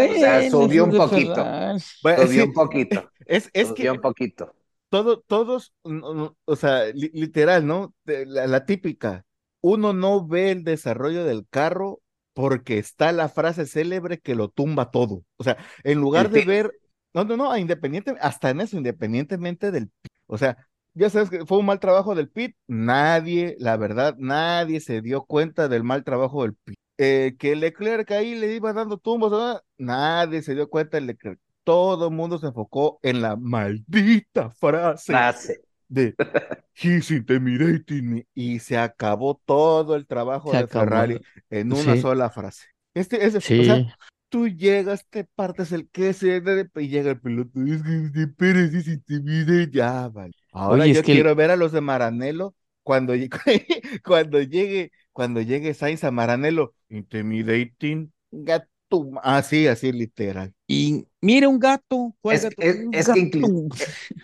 [0.08, 1.56] O sea, subió un poquito.
[2.02, 4.54] Bueno, Subió sí, un poquito, es, es subió que un poquito.
[4.88, 7.94] todo, todos, no, no, o sea, li- literal, ¿no?
[8.04, 9.24] De- La, la típica,
[9.62, 12.00] uno no ve el desarrollo del carro
[12.34, 15.24] porque está la frase célebre que lo tumba todo.
[15.36, 16.72] O sea, en lugar de ver,
[17.14, 19.90] no, no, no, independiente, hasta en eso, independientemente del.
[20.26, 20.56] O sea,
[20.94, 25.24] ya sabes que fue un mal trabajo del pit, nadie, la verdad, nadie se dio
[25.24, 26.76] cuenta del mal trabajo del pit.
[26.98, 29.62] Eh, que Leclerc ahí le iba dando tumbos, ¿verdad?
[29.78, 31.40] nadie se dio cuenta de Leclerc.
[31.64, 35.60] Todo el mundo se enfocó en la maldita frase Frase.
[35.92, 36.16] De
[36.74, 40.84] He's intimidating me", y se acabó todo el trabajo Se de acabó.
[40.84, 42.00] Ferrari en una Sí.
[42.00, 42.66] sola frase.
[42.94, 43.30] Este, o
[43.64, 43.96] sea,
[44.28, 47.60] tú llegas, te partes el queso y llega el piloto.
[47.62, 49.70] Es que Pérez es intimidating.
[49.70, 50.32] Ya, vale.
[50.52, 53.14] Ahora Oye, es yo que quiero ver a los de Maranello cuando,
[54.04, 56.74] cuando llegue, cuando llegue Sainz a Maranello.
[56.90, 58.12] Intimidating.
[59.22, 60.54] Así, así literal.
[60.72, 62.56] Y mire un gato, ¿cuál Es, gato?
[62.60, 63.30] es- Un es que gato.
[63.30, 63.58] inclu-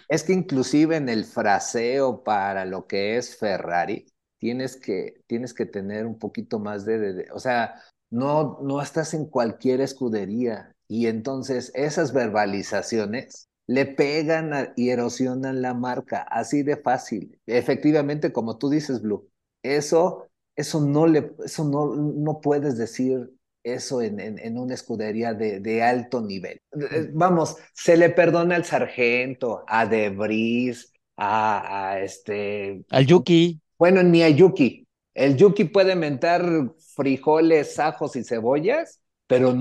[0.09, 4.07] es que inclusive en el fraseo para lo que es Ferrari,
[4.39, 7.75] tienes que, tienes que tener un poquito más de, de- de- o sea,
[8.11, 15.61] no, no estás en cualquier escudería y entonces esas verbalizaciones le pegan a- y erosionan
[15.63, 17.39] la marca, así de fácil.
[17.47, 19.29] Efectivamente, como tú dices, Blue,
[19.63, 23.31] eso, eso no le, eso no, no puedes decir
[23.69, 26.61] eso en, en, en una escudería de, de alto nivel.
[26.73, 33.61] Eh, Vamos, se le perdona al sargento, a Debris, a, a este, Al Yuki.
[33.79, 34.87] bueno, ni a Yuki.
[35.15, 36.45] El Yuki puede mentar
[36.95, 39.55] frijoles, ajos y cebollas, pero,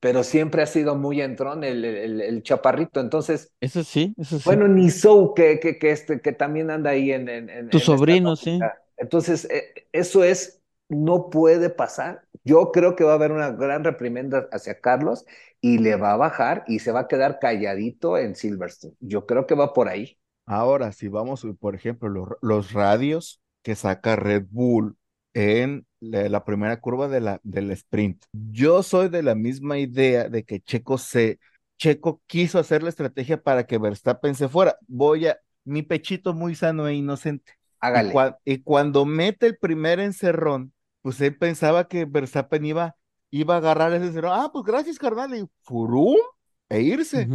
[0.00, 3.00] pero siempre ha sido muy entrón el, el, el chaparrito.
[3.00, 4.58] Entonces, Eso sí, eso sí.
[4.58, 7.78] bueno, ni Sou, que, que, que, este, que también anda ahí en, en, en- Tu
[7.78, 8.70] en sobrino, sí.
[8.96, 12.22] Entonces, eh, eso es, no puede pasar.
[12.44, 15.24] Yo creo que va a haber una gran reprimenda hacia Carlos
[15.60, 18.94] y le va a bajar y se va a quedar calladito en Silverstone.
[19.00, 20.18] Yo creo que va por ahí.
[20.46, 24.96] Ahora, si vamos, por ejemplo, los, los radios que saca Red Bull
[25.32, 28.22] en la, la primera curva de la, del sprint.
[28.32, 31.38] Yo soy de la misma idea de que Checo se,
[31.78, 34.76] Checo quiso hacer la estrategia para que Verstappen se fuera.
[34.86, 37.52] Voy a, mi pechito muy sano e inocente.
[37.94, 38.12] Y, Hágale.
[38.12, 40.73] cua- y cuando mete el primer encerrón,
[41.04, 42.96] pues él pensaba que Verstappen iba,
[43.30, 44.32] iba a agarrar ese encerrón.
[44.34, 46.16] Ah, pues gracias, carnal, y furum,
[46.70, 47.28] e irse.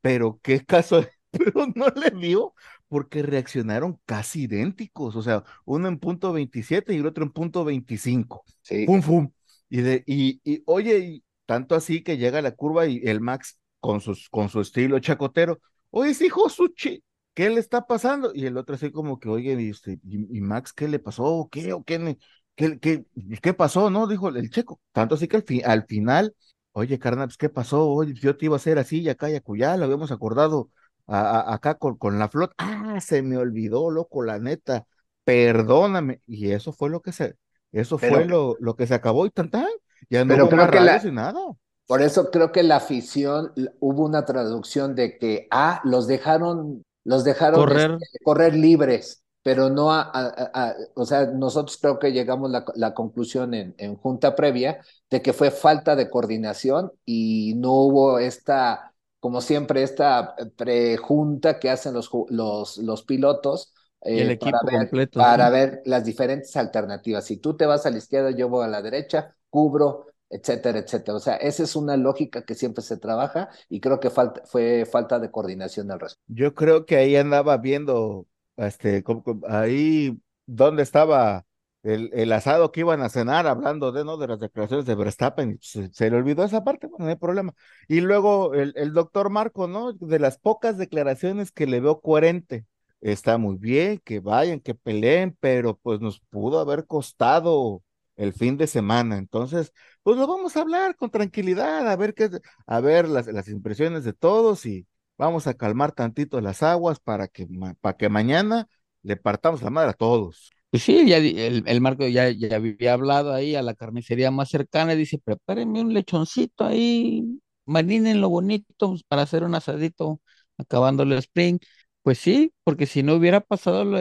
[0.00, 2.54] Pero qué caso, pero no le dio
[2.86, 7.64] porque reaccionaron casi idénticos, o sea, uno en punto 27 y el otro en punto
[7.64, 8.44] 25.
[8.62, 8.86] Sí.
[8.86, 9.32] Pum, pum.
[9.68, 13.58] Y, de, y, y oye, y tanto así que llega la curva y el Max
[13.80, 15.58] con, sus, con su estilo chacotero,
[15.90, 17.02] oye, sí, Josuchi,
[17.34, 18.30] ¿qué le está pasando?
[18.32, 21.24] Y el otro así como que, oye, y, este, y, y Max, ¿qué le pasó?
[21.24, 21.72] ¿O ¿Qué?
[21.72, 22.16] ¿O qué?
[22.56, 23.04] ¿Qué, qué,
[23.42, 23.90] qué pasó?
[23.90, 24.06] ¿No?
[24.06, 24.80] Dijo el checo.
[24.92, 26.34] Tanto así que al, fi- al final,
[26.72, 27.88] oye, carnal, pues, ¿qué pasó?
[27.88, 30.70] Oye, yo te iba a hacer así y acá y acullá, lo habíamos acordado
[31.06, 32.54] a- a- acá con, con la flota.
[32.58, 34.86] Ah, se me olvidó, loco, la neta.
[35.24, 36.20] Perdóname.
[36.26, 37.36] Y eso fue lo que se,
[37.72, 39.66] eso Pero- fue lo, lo que se acabó y tan tan.
[40.08, 41.40] Ya no Pero hubo creo que la- y nada.
[41.86, 47.22] Por eso creo que la afición, hubo una traducción de que, ah, los dejaron, los
[47.22, 47.90] dejaron Correr.
[48.00, 52.50] este, correr libres, pero no a, a- a- a- o sea, nosotros creo que llegamos
[52.50, 54.80] a la, la conclusión en, en junta previa
[55.10, 61.70] de que fue falta de coordinación y no hubo esta, como siempre, esta prejunta que
[61.70, 63.72] hacen los, los, los pilotos.
[64.12, 65.50] El eh, equipo para ver, completo, para sí.
[65.50, 67.24] ver las diferentes alternativas.
[67.24, 71.16] Si tú te vas a la izquierda, yo voy a la derecha, cubro, etcétera, etcétera.
[71.16, 74.86] O sea, esa es una lógica que siempre se trabaja y creo que falta, fue
[74.90, 76.26] falta de coordinación al respecto.
[76.28, 79.04] Yo creo que ahí andaba viendo, este,
[79.48, 81.44] ahí donde estaba
[81.82, 84.16] el, el asado que iban a cenar, hablando de, ¿no?
[84.16, 87.54] De las declaraciones de Verstappen, se, se le olvidó esa parte, bueno, no hay problema.
[87.88, 89.92] Y luego el, el doctor Marco, ¿no?
[89.92, 92.66] De las pocas declaraciones que le veo coherente,
[93.00, 97.82] está muy bien, que vayan, que peleen, pero pues nos pudo haber costado
[98.16, 99.18] el fin de semana.
[99.18, 102.30] Entonces, pues lo vamos a hablar con tranquilidad, a ver qué,
[102.66, 104.86] a ver las, las impresiones de todos y
[105.18, 107.46] vamos a calmar tantito las aguas para que,
[107.80, 108.68] para que mañana
[109.02, 110.50] le partamos la madre a todos.
[110.70, 114.48] Pues sí, ya el, el Marco ya, ya había hablado ahí a la carnicería más
[114.50, 120.20] cercana y dice, prepárenme un lechoncito ahí, lo bonito pues, para hacer un asadito
[120.58, 121.62] acabando el sprint.
[122.02, 123.98] Pues sí, porque si no hubiera pasado lo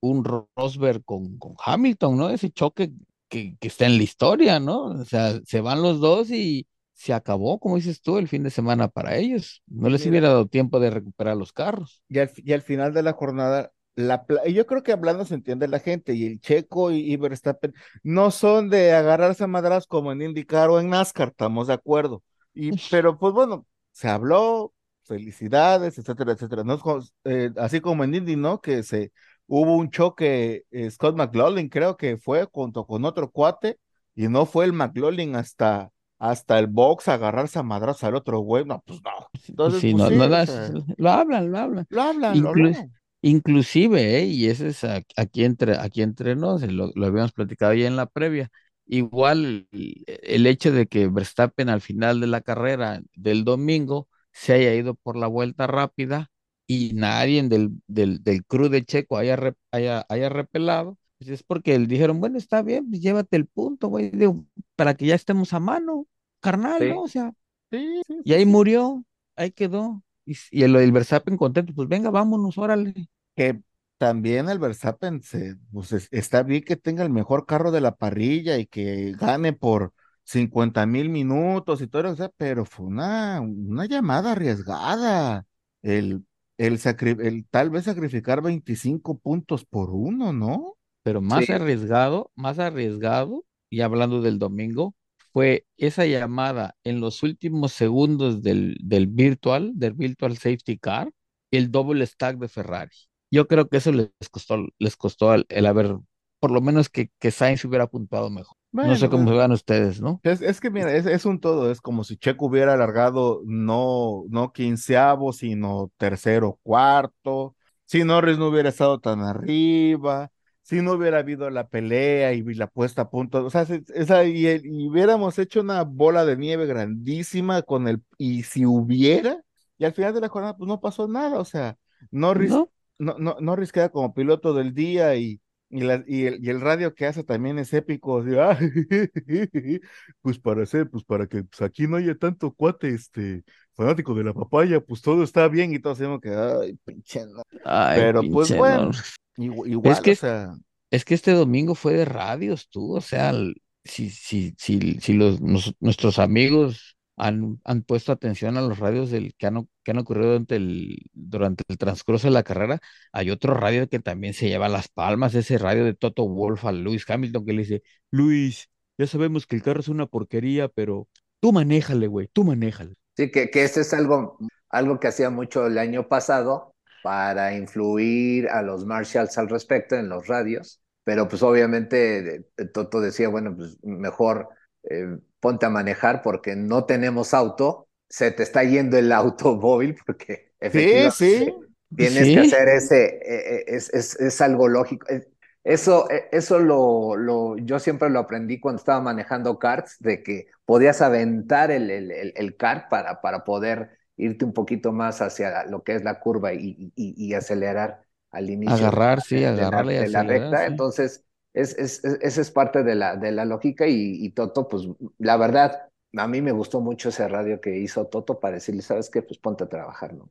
[0.00, 2.30] un Rosberg con, con Hamilton, ¿no?
[2.30, 2.92] Ese choque
[3.28, 4.84] que, que está en la historia, ¿no?
[4.86, 8.50] O sea, se van los dos y se acabó, como dices tú, el fin de
[8.50, 9.62] semana para ellos.
[9.68, 10.10] No les Mira.
[10.10, 12.02] hubiera dado tiempo de recuperar los carros.
[12.08, 15.34] Y al, fi- y al final de la jornada, la, yo creo que hablando se
[15.34, 19.86] entiende la gente, y el Checo y, y Verstappen no son de agarrarse a madras
[19.86, 22.22] como en IndyCar o en NASCAR, estamos de acuerdo.
[22.54, 24.72] Y, pero pues bueno, se habló,
[25.04, 26.64] felicidades, etcétera, etcétera.
[26.64, 26.78] No
[27.24, 28.60] eh, así como en Indy, ¿no?
[28.60, 29.12] Que se
[29.46, 33.78] hubo un choque, eh, Scott McLaughlin creo que fue junto con otro cuate,
[34.14, 38.64] y no fue el McLaughlin hasta, hasta el box agarrarse a madras al otro güey.
[38.64, 39.10] No, pues no.
[39.48, 41.86] Entonces, sí, pues no, sí, no sea, lo hablan, lo hablan.
[41.90, 42.92] lo hablan, lo hablan.
[43.22, 44.26] Inclusive, ¿eh?
[44.26, 48.06] y ese es aquí entre, aquí entre nos, lo, lo habíamos platicado ya en la
[48.06, 48.50] previa,
[48.86, 54.74] igual el, hecho de que Verstappen al final de la carrera del domingo se haya
[54.74, 56.30] ido por la vuelta rápida
[56.66, 59.38] y nadie del, del, del crew de Checo haya,
[59.72, 63.88] haya, haya repelado, pues es porque le dijeron, bueno, está bien, pues llévate el punto,
[63.88, 64.44] güey, digo,
[64.76, 66.06] para que ya estemos a mano,
[66.40, 66.88] carnal, Sí.
[66.88, 67.02] ¿no?
[67.02, 67.32] O sea,
[67.70, 69.04] Sí, sí, y ahí murió,
[69.36, 70.02] ahí quedó.
[70.26, 72.94] Y, y el, el Verstappen contento, pues venga, vámonos, órale.
[73.34, 73.60] que
[73.98, 77.94] también el Verstappen se, pues es- está bien que tenga el mejor carro de la
[77.96, 79.92] parrilla y que gane por
[80.24, 85.46] 50 mil minutos y todo lo que sea, pero fue una, una llamada arriesgada.
[85.82, 86.24] El,
[86.58, 90.75] el, sacri- el tal vez sacrificar 25 puntos por uno, ¿no?
[91.06, 91.54] Pero más Sí.
[91.54, 94.94] arriesgado, más arriesgado, y hablando del domingo,
[95.32, 101.10] fue esa llamada en los últimos segundos del, del virtual, del virtual safety car,
[101.50, 102.96] el double stack de Ferrari.
[103.30, 105.96] Yo creo que eso les costó, les costó el, el haber,
[106.40, 108.56] por lo menos que, que Sainz hubiera apuntado mejor.
[108.80, 110.22] No sé Bueno, cómo pues, vean ustedes, ¿no?
[110.22, 114.24] Es, es que mira, es, es un todo, es como si Checo hubiera alargado no,
[114.28, 120.32] no quinceavo, sino tercero, cuarto, si Norris no hubiera estado tan arriba,
[120.66, 124.46] si no hubiera habido la pelea y la puesta a punto, o sea, esa, y,
[124.88, 129.40] hubiéramos hecho una bola de nieve grandísima con el, y si hubiera,
[129.78, 131.76] y al final de la jornada, pues no pasó nada, o sea,
[132.10, 132.68] Norris, ¿No?
[132.98, 136.60] no, no, Norris queda como piloto del día y y, la- y, el, y el
[136.60, 138.56] radio que hace también es épico, "Ah,
[140.22, 143.42] pues para hacer, pues para que pues, aquí no haya tanto cuate, este,
[143.74, 147.42] fanático de la papaya, pues todo está bien y todos decimos que, ay, pinche, no".
[147.64, 148.90] Ay, Pero pues pinche bueno,
[149.36, 150.54] Igual, que o es- sea,
[150.90, 155.14] Es que este domingo fue de radios, tú, o sea, el- si, si, si, si
[155.14, 159.92] los, nos- nuestros amigos han, han puesto atención a los radios del, que, han, que
[159.92, 162.80] han ocurrido durante el, durante el transcurso de la carrera,
[163.12, 166.72] hay otro radio que también se lleva las palmas, ese radio de Toto Wolff a
[166.72, 171.08] Lewis Hamilton que le dice, Luis, ya sabemos que el carro es una porquería, pero
[171.40, 172.94] tú manéjale, güey, tú manéjale.
[173.16, 174.38] Sí, que, que ese es algo,
[174.70, 176.74] algo que hacía mucho el año pasado
[177.06, 183.00] para influir a los Marshalls al respecto en los radios, pero pues obviamente eh, Toto
[183.00, 184.48] decía, bueno, pues mejor
[184.90, 190.52] eh, ponte a manejar porque no tenemos auto, se te está yendo el automóvil porque
[190.72, 191.52] sí, efectivamente sí,
[191.94, 192.32] tienes Sí.
[192.32, 195.06] que hacer ese, eh, eh, es, es, es algo lógico.
[195.08, 195.28] Es-
[195.64, 200.46] Eso, eh, eso lo, lo, yo siempre lo aprendí cuando estaba manejando karts, de que
[200.64, 205.64] podías aventar el, el, el, el kart para, para poder irte un poquito más hacia
[205.66, 209.84] lo que es la curva y, y, y acelerar al inicio Agarrar, sí, de la,
[209.84, 210.66] agarrarle de la acelerar, recta.
[210.66, 210.66] sí.
[210.66, 214.68] Entonces, es, es, es- esa es parte de la, de la lógica y, y Toto,
[214.68, 214.84] pues
[215.18, 219.10] la verdad, a mí me gustó mucho ese radio que hizo Toto para decirle, ¿sabes
[219.10, 219.22] qué?
[219.22, 220.30] Pues ponte a trabajar, ¿no?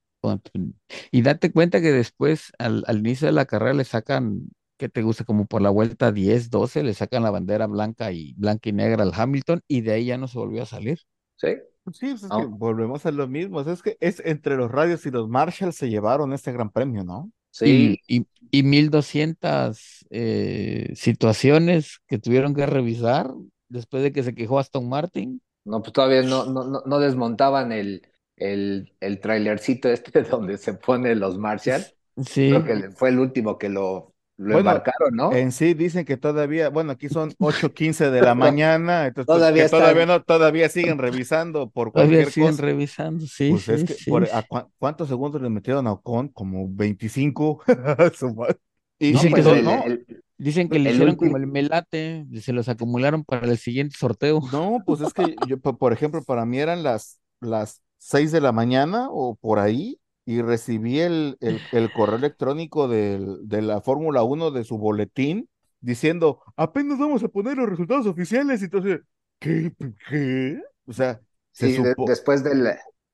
[1.12, 5.02] Y date cuenta que después, al, al inicio de la carrera, le sacan, ¿qué te
[5.02, 5.24] gusta?
[5.24, 9.04] Como por la vuelta 10, 12, le sacan la bandera blanca y blanca y negra
[9.04, 11.00] al Hamilton y de ahí ya no se volvió a salir.
[11.38, 11.48] ¿Sí?
[11.94, 12.36] Sí, pues es No.
[12.36, 15.90] que volvemos a lo mismo, es que es entre los radios y los Marshalls se
[15.90, 17.32] llevaron este gran premio, ¿no?
[17.52, 23.32] Sí, Y, y, y 1200 eh, situaciones que tuvieron que revisar
[23.70, 25.42] después de que se quejó Aston Martin.
[25.64, 31.16] No, pues todavía no, no, no, desmontaban el, el, el trailercito este donde se pone
[31.16, 31.92] los Marshall.
[32.26, 35.32] Sí, Creo que fue el último que lo, lo Bueno, embarcaron, ¿no?
[35.32, 39.70] En sí dicen que todavía, bueno, aquí son 8:15 de la mañana, entonces pues, Todavía
[39.72, 42.60] que todavía no, todavía siguen revisando por todavía cualquier siguen cosa.
[42.60, 44.06] revisando, sí, Pues es que sí.
[44.08, 46.30] por- ¿a cua- cuántos segundos le metieron a Ocon?
[46.30, 47.64] Como 25.
[48.16, 48.58] Su madre.
[49.00, 51.48] Y, Dicen que no, son- el- no, el- Dicen que le el hicieron como el
[51.48, 54.42] melate, se los acumularon para el siguiente sorteo.
[54.42, 58.42] no, pues es que yo, po- por ejemplo, para mí eran las, las 6 de
[58.42, 63.82] la mañana o por ahí, y recibí el, el, el correo electrónico del- de la
[63.82, 65.50] Fórmula 1 de su boletín
[65.82, 69.02] diciendo, apenas vamos a poner los resultados oficiales, y entonces,
[69.40, 69.72] ¿qué?
[70.10, 70.60] ¿Qué?
[70.88, 71.22] O sea,
[71.54, 72.68] se sí, de- después del,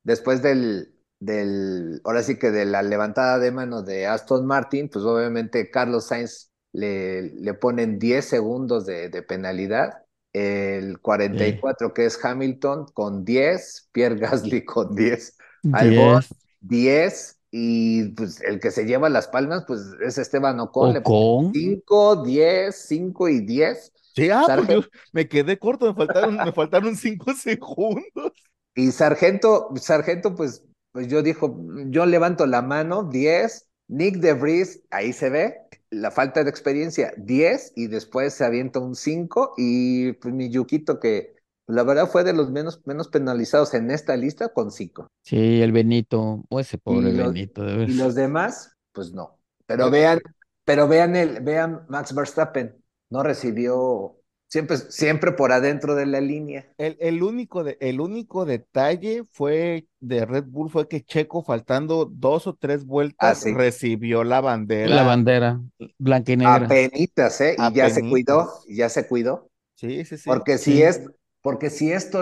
[0.03, 5.05] después del, del, ahora sí que de la levantada de mano de Aston Martin, pues
[5.05, 10.05] obviamente Carlos Sainz le, le ponen 10 segundos de, de penalidad.
[10.33, 15.37] El 44 que es Hamilton con 10, Pierre Gasly con 10,
[15.71, 16.21] Albon.
[16.61, 21.51] 10 y pues el que se lleva las palmas pues es Esteban Ocon, Ocon.
[21.53, 23.93] 5, 10, 5 y 10.
[24.15, 24.81] Sí, ah, pues Sargento.
[24.81, 28.31] yo me quedé corto, me faltaron, me faltaron cinco segundos.
[28.75, 34.81] Y Sargento, Sargento, pues, pues yo dijo, yo levanto la mano, 10, Nick de Vries,
[34.89, 35.57] ahí se ve,
[35.89, 40.99] la falta de experiencia, 10, y después se avienta un 5, y pues mi Yuquito,
[40.99, 41.35] que
[41.71, 45.07] la verdad fue de los menos, menos penalizados en esta lista, con 5.
[45.23, 49.39] Sí, el Benito, o ese pobre Y los- Benito, de Y los demás, pues no.
[49.65, 50.19] Pero vean,
[50.65, 54.17] pero vean el, vean Max Verstappen, no recibió,
[54.47, 56.71] siempre, siempre por adentro de la línea.
[56.77, 62.05] El, el único de, el único detalle fue de Red Bull fue que Checo, faltando
[62.05, 63.51] dos o tres vueltas, Ah, sí.
[63.55, 64.95] recibió la bandera.
[64.95, 65.59] La bandera,
[65.97, 66.67] blanca y negra.
[66.69, 67.55] Apenitas, ¿eh?
[67.59, 69.49] Y ya se cuidó, y ya se cuidó.
[69.75, 70.31] Sí, sí, sí.
[70.31, 70.83] Porque si sí.
[70.83, 71.01] es,
[71.41, 72.21] porque si esto,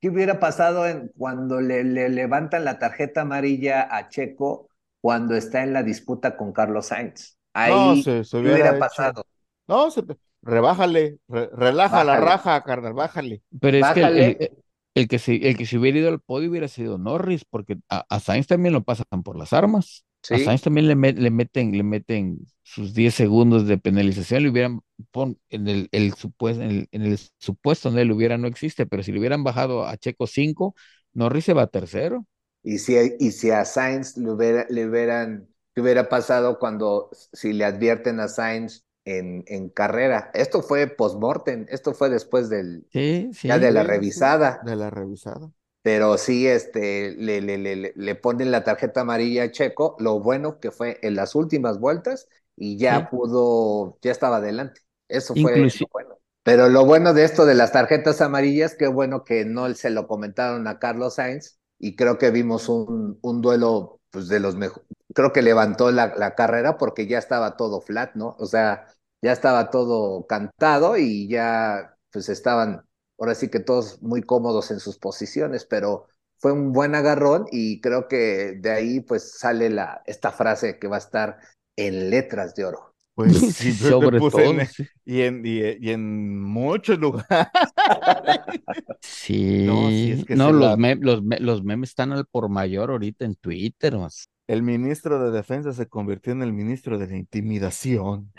[0.00, 4.68] ¿qué hubiera pasado en, cuando le, le levantan la tarjeta amarilla a Checo
[5.00, 7.38] cuando está en la disputa con Carlos Sainz?
[7.52, 9.24] Ahí, No, se, se ¿qué hubiera hubiera pasado?
[9.68, 10.02] No, se,
[10.42, 13.42] rebájale, relaja la raja, carnal, bájale.
[13.60, 14.40] Pero es que el, Bájale.
[14.40, 14.50] el-
[14.94, 18.04] el que se, el que se hubiera ido al podio hubiera sido Norris, porque a,
[18.08, 20.04] a Sainz también lo pasan por las armas.
[20.28, 24.42] A Sí, Sainz también le, met- le meten, le meten sus 10 segundos de penalización,
[24.44, 28.38] le hubieran pon, en el, el supuesto, en el, en el supuesto donde él hubiera
[28.38, 30.74] no existe, pero si le hubieran bajado a Checo 5,
[31.14, 32.26] Norris se va tercero.
[32.62, 37.52] y si, y si a Sainz le, hubiera, le hubieran, ¿qué hubiera pasado cuando, si
[37.52, 40.30] le advierten a Sainz en, en carrera?
[40.34, 43.48] Esto fue post-mortem, esto fue después del, Sí, sí.
[43.48, 44.60] ya de la revisada.
[44.60, 45.52] De la revisada.
[45.82, 50.60] Pero sí, este, le, le, le, le- ponen la tarjeta amarilla a Checo, lo bueno
[50.60, 53.10] que fue en las últimas vueltas y ya Sí.
[53.10, 54.82] pudo, ya estaba adelante.
[55.08, 56.18] Eso fue lo bueno.
[56.42, 60.06] Pero lo bueno de esto de las tarjetas amarillas, qué bueno que no se lo
[60.08, 64.86] comentaron a Carlos Sainz y creo que vimos un, un duelo pues, de los mejores.
[65.14, 68.36] Creo que levantó la, la carrera porque ya estaba todo flat, ¿no?
[68.38, 68.86] O sea,
[69.22, 72.84] ya estaba todo cantado y ya pues estaban
[73.20, 76.06] ahora sí que todos muy cómodos en sus posiciones, pero
[76.38, 80.88] fue un buen agarrón y creo que de ahí pues sale la, esta frase que
[80.88, 81.38] va a estar
[81.76, 82.94] en letras de oro.
[83.14, 84.60] Pues Sí, sobre todo.
[84.60, 84.88] en- sí.
[85.04, 87.26] y, en, y, y en muchos lugares.
[89.02, 92.26] Sí, No, sí, es que no, los, la- me- los, me- los memes están al
[92.26, 94.28] por mayor ahorita en Twitter, más.
[94.46, 98.32] El ministro de Defensa se convirtió en el ministro de la intimidación.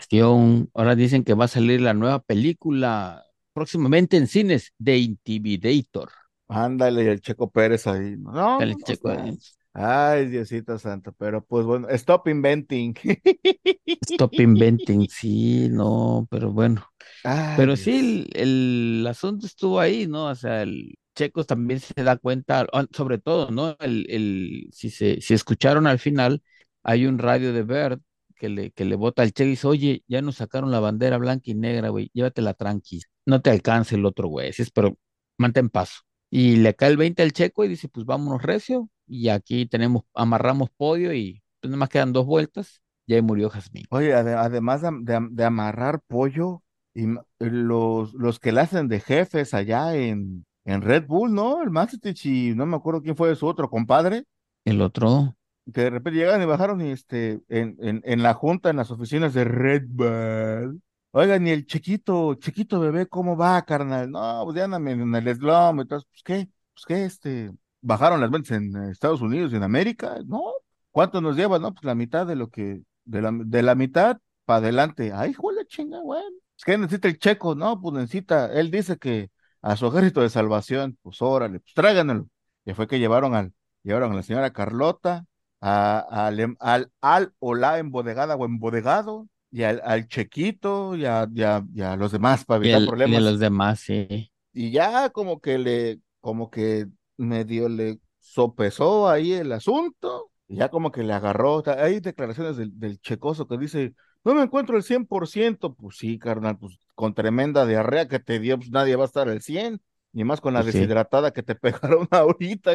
[0.74, 6.10] Ahora dicen que va a salir la nueva película próximamente en cines de Intimidator.
[6.48, 8.16] Ándale, el Checo Pérez ahí.
[8.18, 9.38] No, Sale no, Checo no.
[9.74, 12.94] Ay, Diosito Santo, pero pues bueno, stop inventing.
[14.02, 16.86] Stop inventing, sí, no, pero bueno.
[17.24, 17.78] Ay, Pero Dios.
[17.78, 20.26] sí, el, el asunto estuvo ahí, ¿no?
[20.28, 23.76] O sea, el Checo también se da cuenta, ah, sobre todo, ¿no?
[23.80, 26.42] El, el, si se, si escucharon al final,
[26.82, 28.00] hay un radio de Bird
[28.42, 31.18] que le, que le bota al Checo y dice, oye, ya nos sacaron la bandera
[31.18, 34.96] blanca y negra, güey, llévatela tranqui, no te alcance el otro, güey, sí, pero
[35.38, 36.00] mantén paso.
[36.30, 40.02] Y le cae el 20 al Checo y dice, pues vámonos recio, y aquí tenemos,
[40.14, 43.84] amarramos podio y pues nada más quedan dos vueltas, y ahí murió Jazmín.
[43.90, 46.62] Oye, ade- además de, de- de amarrar pollo,
[46.94, 47.06] y
[47.38, 51.62] los, los que le hacen de jefes allá en, en Red Bull, ¿no?
[51.62, 54.24] El Maxitich y no me acuerdo quién fue su otro compadre,
[54.64, 55.36] El otro,
[55.72, 58.90] que de repente llegaron y bajaron y este, en, en, en la junta, en las
[58.90, 60.82] oficinas de Red Bull.
[61.12, 64.10] Oigan, y el chiquito, chiquito bebé, ¿cómo va, carnal?
[64.10, 67.52] No, pues ya andan en el slum, entonces, pues qué, pues qué, este,
[67.82, 70.42] bajaron las ventas en Estados Unidos y en América, ¿no?
[70.90, 71.58] ¿Cuánto nos lleva?
[71.58, 75.12] No, pues la mitad de lo que, de la, de la mitad para adelante.
[75.14, 76.22] Ay, hijo de la chinga, güey.
[76.56, 79.30] Es que necesita el checo, no, pues necesita, él dice que
[79.62, 82.28] a su ejército de salvación, pues órale, pues tráiganlo.
[82.64, 83.52] Y fue que llevaron al,
[83.82, 85.26] llevaron a la señora Carlota,
[85.62, 91.06] a, al, em- al, al o la embodegada o embodegado, y al, al chequito, y
[91.06, 93.24] a, y a- y a los demás para y, evitar el- y problemas.
[93.24, 94.32] los demás, sí.
[94.52, 96.86] Y ya como que le, como que
[97.16, 101.62] medio le sopesó ahí el asunto, y ya como que le agarró.
[101.78, 103.94] Hay declaraciones del, del checoso que dice,
[104.24, 108.58] no me encuentro el 100%, pues sí, carnal, pues con tremenda diarrea que te dio,
[108.58, 109.80] pues nadie va a estar al 100,
[110.12, 110.92] ni más con la Pues sí.
[110.92, 112.72] deshidratada que te pegaron ahorita,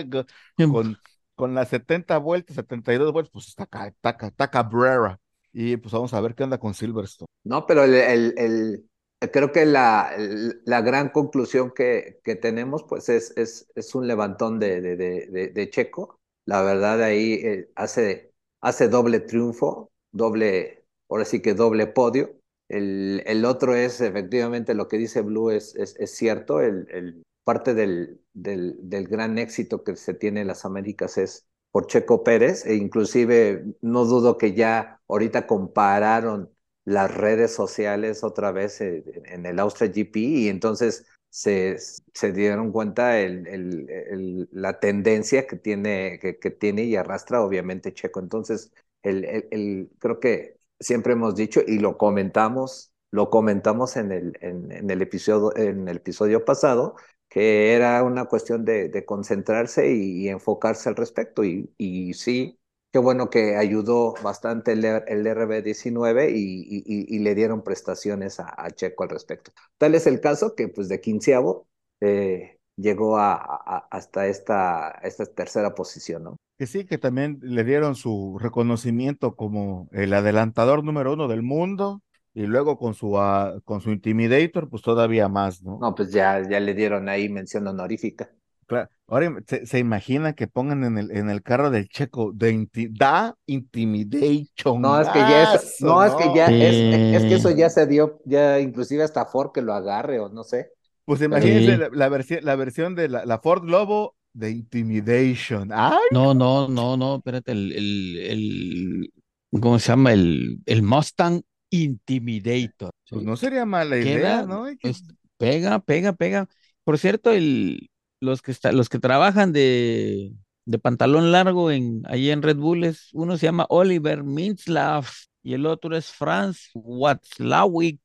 [0.58, 1.00] Sí, con,
[1.38, 5.22] con las 70 vueltas, 72 vueltas, pues está, ca- está, ca- está cabrera.
[5.54, 7.28] Y pues vamos a ver qué anda con Silverstone.
[7.46, 12.84] No, pero el, el- el- creo que la, el- la gran conclusión que, que tenemos
[12.84, 16.20] pues es, es, es un levantón de, de, de, de- Checo.
[16.46, 22.36] La verdad ahí eh, hace, hace doble triunfo, doble, ahora sí que doble podio.
[22.70, 28.22] El, otro es efectivamente lo que dice Blue es, es, es cierto, el- parte del,
[28.34, 28.76] del,
[29.08, 34.06] gran éxito que se tiene en las Américas es por Checo Pérez, e inclusive no
[34.06, 36.52] dudo que ya ahorita compararon
[36.86, 41.78] las redes sociales otra vez eh, en el Austria GP y entonces se,
[42.14, 47.94] se dieron cuenta el, el- la tendencia que tiene, que, que tiene y arrastra obviamente
[47.94, 48.20] Checo.
[48.20, 48.72] Entonces,
[49.04, 55.02] el, creo que siempre hemos dicho y lo comentamos, lo comentamos en el, en el
[55.02, 56.96] episodio, en el episodio pasado,
[57.40, 61.44] era una cuestión de, concentrarse y, enfocarse al respecto.
[61.44, 62.60] Y, sí,
[62.92, 69.04] qué bueno que ayudó bastante el, el RB19 y, y- le dieron prestaciones a, Checo
[69.04, 69.52] al respecto.
[69.78, 71.68] Tal es el caso que pues de quinceavo
[72.02, 76.38] eh, llegó a, a- hasta esta, esta tercera posición, ¿no?
[76.58, 82.02] Que sí, que también le dieron su reconocimiento como el adelantador número uno del mundo
[82.38, 85.80] y luego con su, ah, con su Intimidator, pues todavía más, ¿no?
[85.82, 88.30] No, pues ya, ya le dieron ahí mención honorífica.
[88.68, 88.90] Claro.
[89.08, 92.90] Ahora se, se imagina que pongan en el, en el carro del checo de inti-
[92.96, 94.82] da intimidation.
[94.82, 96.62] No, es que ya es, no, es que ya, Sí.
[96.62, 96.76] es,
[97.22, 100.44] es que eso ya se dio, ya inclusive hasta Ford que lo agarre o no
[100.44, 100.72] sé.
[101.06, 101.78] Pues imagínense Sí.
[101.78, 105.70] la, la versi- la versión de la, la Ford Globo de intimidation.
[105.72, 105.98] ¡Ay!
[106.12, 109.14] No, no, no, no, espérate, el, el, el-
[109.62, 110.12] ¿cómo se llama?
[110.14, 112.92] El, el Mustang Intimidator.
[113.10, 114.64] Pues no sería mala idea, Queda, ¿no?
[114.66, 115.04] Hay que- pues,
[115.38, 116.48] pega, pega, pega.
[116.84, 117.90] Por cierto, el,
[118.20, 120.34] los que está, los que trabajan de,
[120.66, 125.10] de pantalón largo en, ahí en Red Bull es, uno se llama Oliver Mintzlaff
[125.44, 128.02] y el otro es Franz Watzlawick,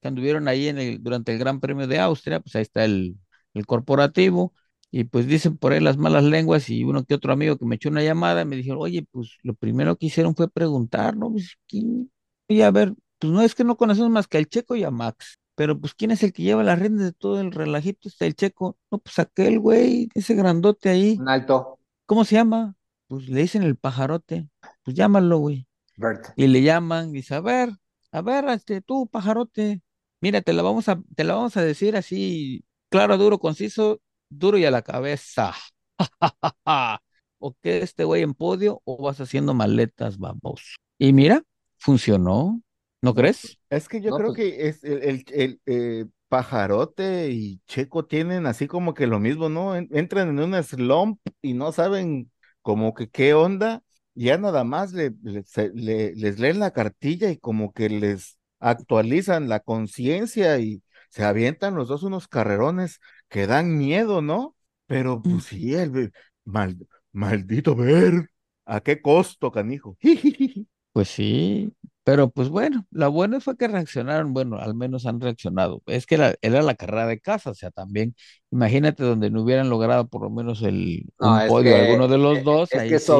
[0.00, 3.16] que anduvieron ahí en el, durante el Gran Premio de Austria, pues ahí está el,
[3.54, 4.54] el corporativo.
[4.90, 7.74] Y pues dicen por ahí las malas lenguas y uno que otro amigo que me
[7.76, 11.32] echó una llamada me dijeron, oye, pues lo primero que hicieron fue preguntar, ¿no?
[11.32, 12.10] Pues, ¿quién?
[12.48, 14.90] Y a ver, pues no es que no conocemos más que al Checo y a
[14.90, 15.38] Max.
[15.54, 18.08] Pero pues, ¿quién es el que lleva las riendas de todo el relajito?
[18.08, 18.76] Está el Checo.
[18.90, 21.16] No, pues aquel güey, ese grandote ahí.
[21.20, 22.74] Un alto, ¿Cómo se llama?
[23.06, 24.48] Pues le dicen el pajarote.
[24.82, 25.66] Pues llámalo, güey.
[25.96, 26.26] Bert.
[26.36, 27.70] Y le llaman, dice, a ver,
[28.10, 29.80] a ver, este, tú, pajarote,
[30.20, 34.58] mira, te la vamos a, te la vamos a decir así, claro, duro, conciso, duro
[34.58, 35.54] y a la cabeza.
[37.46, 40.76] O que este güey en podio o vas haciendo maletas, vamos.
[40.96, 41.42] Y mira,
[41.84, 42.60] funcionó,
[43.02, 43.58] ¿no crees?
[43.70, 48.06] Es que yo No, creo pues- que es el, el- el, eh, Pajarote y Checo
[48.06, 49.76] tienen así como que lo mismo, ¿no?
[49.76, 52.30] En- entran en un slump y no saben
[52.62, 53.82] como que qué onda,
[54.14, 58.38] ya nada más le, le- se- le- les leen la cartilla y como que les
[58.60, 64.56] actualizan la conciencia y se avientan los dos unos carrerones que dan miedo, ¿no?
[64.86, 66.12] Pero pues sí, el
[66.44, 66.78] mal-
[67.12, 68.30] maldito ver,
[68.64, 69.96] ¿a qué costo, canijo?
[70.94, 71.72] Pues sí,
[72.04, 75.82] pero pues bueno, lo bueno fue que reaccionaron, bueno, al menos han reaccionado.
[75.86, 78.14] Es que era, era la carrera de casa, o sea, también,
[78.52, 82.18] imagínate donde no hubieran logrado por lo menos el No, un podio que, alguno de
[82.18, 83.12] los eh, dos, es ahí que sí.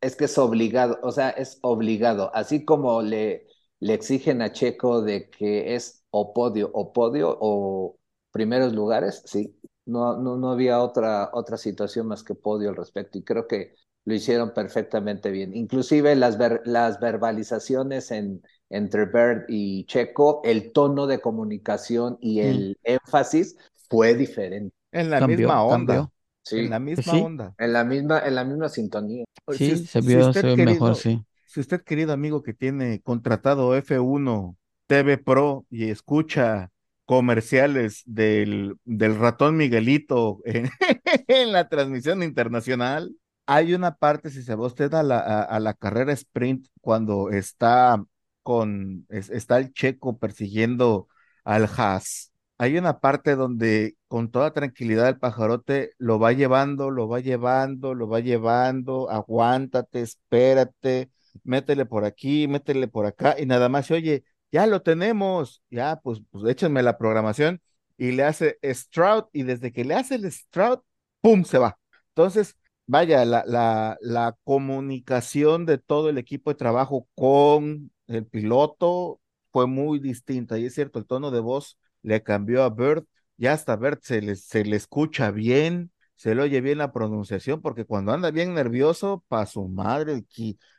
[0.00, 3.46] es que es obligado, o sea, es obligado, así como le,
[3.80, 7.98] le exigen a Checo de que es o podio o podio o
[8.32, 9.56] primeros lugares, sí,
[9.86, 13.74] no, no, no había otra, otra situación más que podio al respecto y creo que
[14.04, 15.54] lo hicieron perfectamente bien.
[15.56, 22.40] Inclusive las, ver- las verbalizaciones en, entre Bird y Checo, el tono de comunicación y
[22.42, 22.64] Mm.
[22.64, 23.56] el énfasis
[23.88, 26.12] fue diferente, En la Cambió, misma onda, cambió.
[26.44, 27.28] sí, en la misma sí.
[27.28, 27.56] onda.
[27.58, 29.24] en la misma, en la misma sintonía.
[29.48, 31.24] Si Sí, se si vio, usted se ve mejor, querido, sí.
[31.44, 36.70] si usted, querido amigo que tiene contratado F1 TV Pro y escucha
[37.04, 40.68] comerciales del, del ratón Miguelito en,
[41.28, 43.14] en la transmisión internacional,
[43.52, 48.02] hay una parte, si se va usted a la, a, la carrera sprint, cuando está
[48.42, 51.08] con, es- está el checo persiguiendo
[51.44, 57.08] al Haas, hay una parte donde con toda tranquilidad el pajarote lo va llevando, lo
[57.08, 61.10] va llevando, lo va llevando, aguántate, espérate,
[61.42, 65.96] métele por aquí, métele por acá, y nada más se oye, ya lo tenemos, ya,
[66.02, 67.60] pues, pues échenme la programación,
[67.96, 70.80] y le hace Stroud, y desde que le hace el Stroud,
[71.20, 71.44] ¡pum!
[71.44, 71.78] se va.
[72.08, 72.56] Entonces,
[72.90, 79.20] vaya, la, la, la comunicación de todo el equipo de trabajo con el piloto
[79.52, 83.04] fue muy distinta, y es cierto, el tono de voz le cambió a Bird,
[83.36, 87.60] ya hasta Bird se le, se le escucha bien, se le oye bien la pronunciación,
[87.62, 90.24] porque cuando anda bien nervioso, pa' su madre,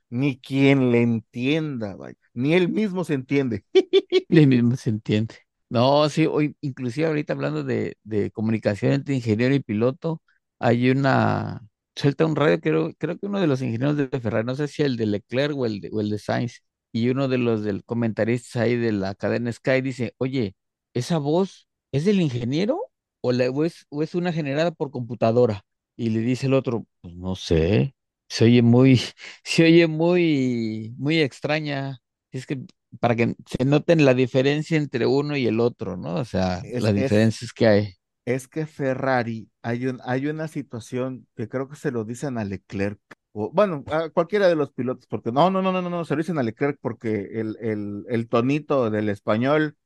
[0.10, 3.66] ni quien le entienda, vaya, ni él mismo se entiende.
[4.30, 5.36] Ni mismo se entiende.
[5.70, 10.22] No, sí, hoy, inclusive ahorita hablando de, de comunicación entre ingeniero y piloto,
[10.60, 11.62] hay una,
[11.96, 14.84] suelta un radio, creo, creo que uno de los ingenieros de Ferrari, no sé si
[14.84, 16.62] el de Leclerc o el de, o el de Sainz,
[16.92, 20.56] y uno de los del comentaristas ahí de la cadena Sky dice, oye,
[20.94, 22.80] ¿esa voz es del ingeniero
[23.22, 25.64] o, la, o es, o es una generada por computadora?
[25.96, 27.96] Y le dice el otro, pues no sé,
[28.30, 29.00] se oye muy,
[29.44, 32.00] se oye muy, muy extraña.
[32.32, 32.62] Es que
[33.00, 36.16] para que se noten la diferencia entre uno y el otro, ¿no?
[36.16, 37.94] O sea, Es, las es, diferencias que hay.
[38.26, 42.44] Es que Ferrari, hay un, hay una situación que creo que se lo dicen a
[42.46, 43.00] Leclerc,
[43.34, 46.16] o bueno, a cualquiera de los pilotos, porque no, no, no, no, no, no, se
[46.16, 49.78] lo dicen a Leclerc porque el, el, el tonito del español,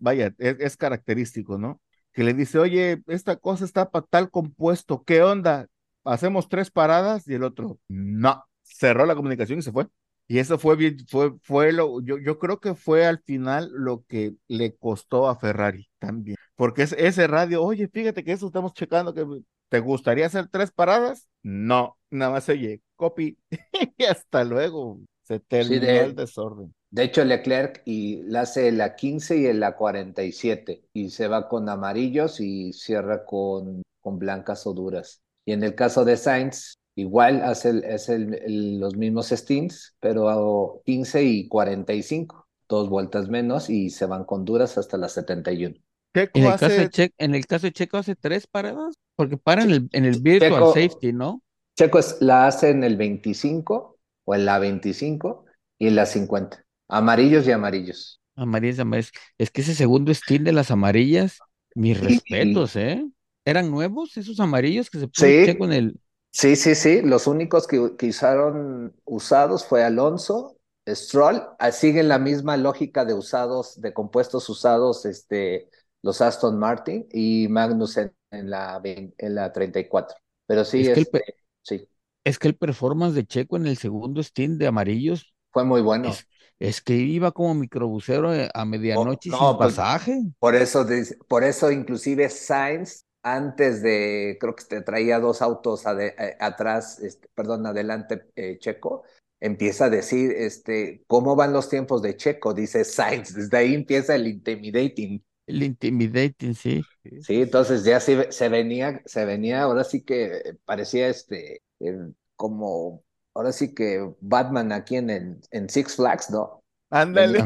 [0.00, 1.80] vaya, es, es característico, ¿no?
[2.12, 5.66] Que le dice, oye, esta cosa está para tal compuesto, ¿qué onda?
[6.04, 9.86] Hacemos tres paradas y el otro, no, cerró la comunicación y se fue.
[10.28, 14.04] Y eso fue bien, fue, fue lo, yo, yo creo que fue al final lo
[14.08, 16.35] que le costó a Ferrari también.
[16.56, 19.26] Porque es, ese radio, oye, fíjate que eso estamos checando, que
[19.68, 21.28] ¿te gustaría hacer tres paradas?
[21.42, 23.38] No, nada más oye, copy,
[23.98, 25.00] y hasta luego.
[25.24, 26.74] Se Sí, terminó el de, desorden.
[26.90, 31.48] de hecho Leclerc y la hace la 15 y en la 47 y se va
[31.48, 35.22] con amarillos y cierra con, con blancas o duras.
[35.44, 39.96] Y en el caso de Sainz, igual hace el, es el, el- los mismos stints,
[40.00, 45.76] pero 15 y 45, dos vueltas menos y se van con duras hasta las 71.
[46.16, 48.96] Checo En el caso de hace, Checo, en el caso de Checo hace tres paradas,
[49.16, 51.42] porque para en el, en el virtual Checo- safety, ¿no?
[51.76, 55.44] Checo es- la hace en el 25 o en la 25
[55.78, 56.64] y en la 50.
[56.88, 58.20] Amarillos y amarillos.
[58.36, 59.12] Amarillas, amarillas.
[59.38, 61.44] Es que ese segundo stint de las amarillas,
[61.74, 63.04] mis respetos, ¿eh?
[63.44, 65.38] ¿Eran nuevos esos amarillos que se puso Sí.
[65.40, 66.00] Checo en el...
[66.32, 67.02] Sí, sí, sí.
[67.02, 70.58] Los únicos que, que usaron usados fue Alonso,
[70.88, 71.42] Stroll.
[71.58, 75.70] Ah, Siguen la misma lógica de usados, de compuestos usados, este,
[76.02, 80.16] los Aston Martin y Magnussen en la, en la 34.
[80.46, 81.22] Pero sí, Es que el este,
[81.62, 81.88] sí,
[82.24, 86.18] Es que el performance de Checo en el segundo stint de amarillos fue muy bueno.
[86.18, 86.28] es,
[86.58, 90.22] es que iba como microbusero eh, a medianoche y no, sin pues, pasaje.
[90.40, 90.86] Por eso,
[91.28, 97.00] por eso inclusive Sainz, antes de, creo que te traía dos autos ade- eh, atrás,
[97.00, 99.04] este, perdón, adelante eh, Checo,
[99.40, 102.54] empieza a decir, este, ¿cómo van los tiempos de Checo?
[102.54, 105.24] Dice Sainz, desde ahí empieza el intimidating.
[105.46, 106.88] El intimidating, sí.
[107.18, 111.98] Sí, entonces ya sí ve- se venía, se venía, ahora sí que parecía este, eh,
[112.36, 116.62] como, ahora sí que Batman aquí en, el- en Six Flags, ¿no?
[116.90, 117.40] ándale.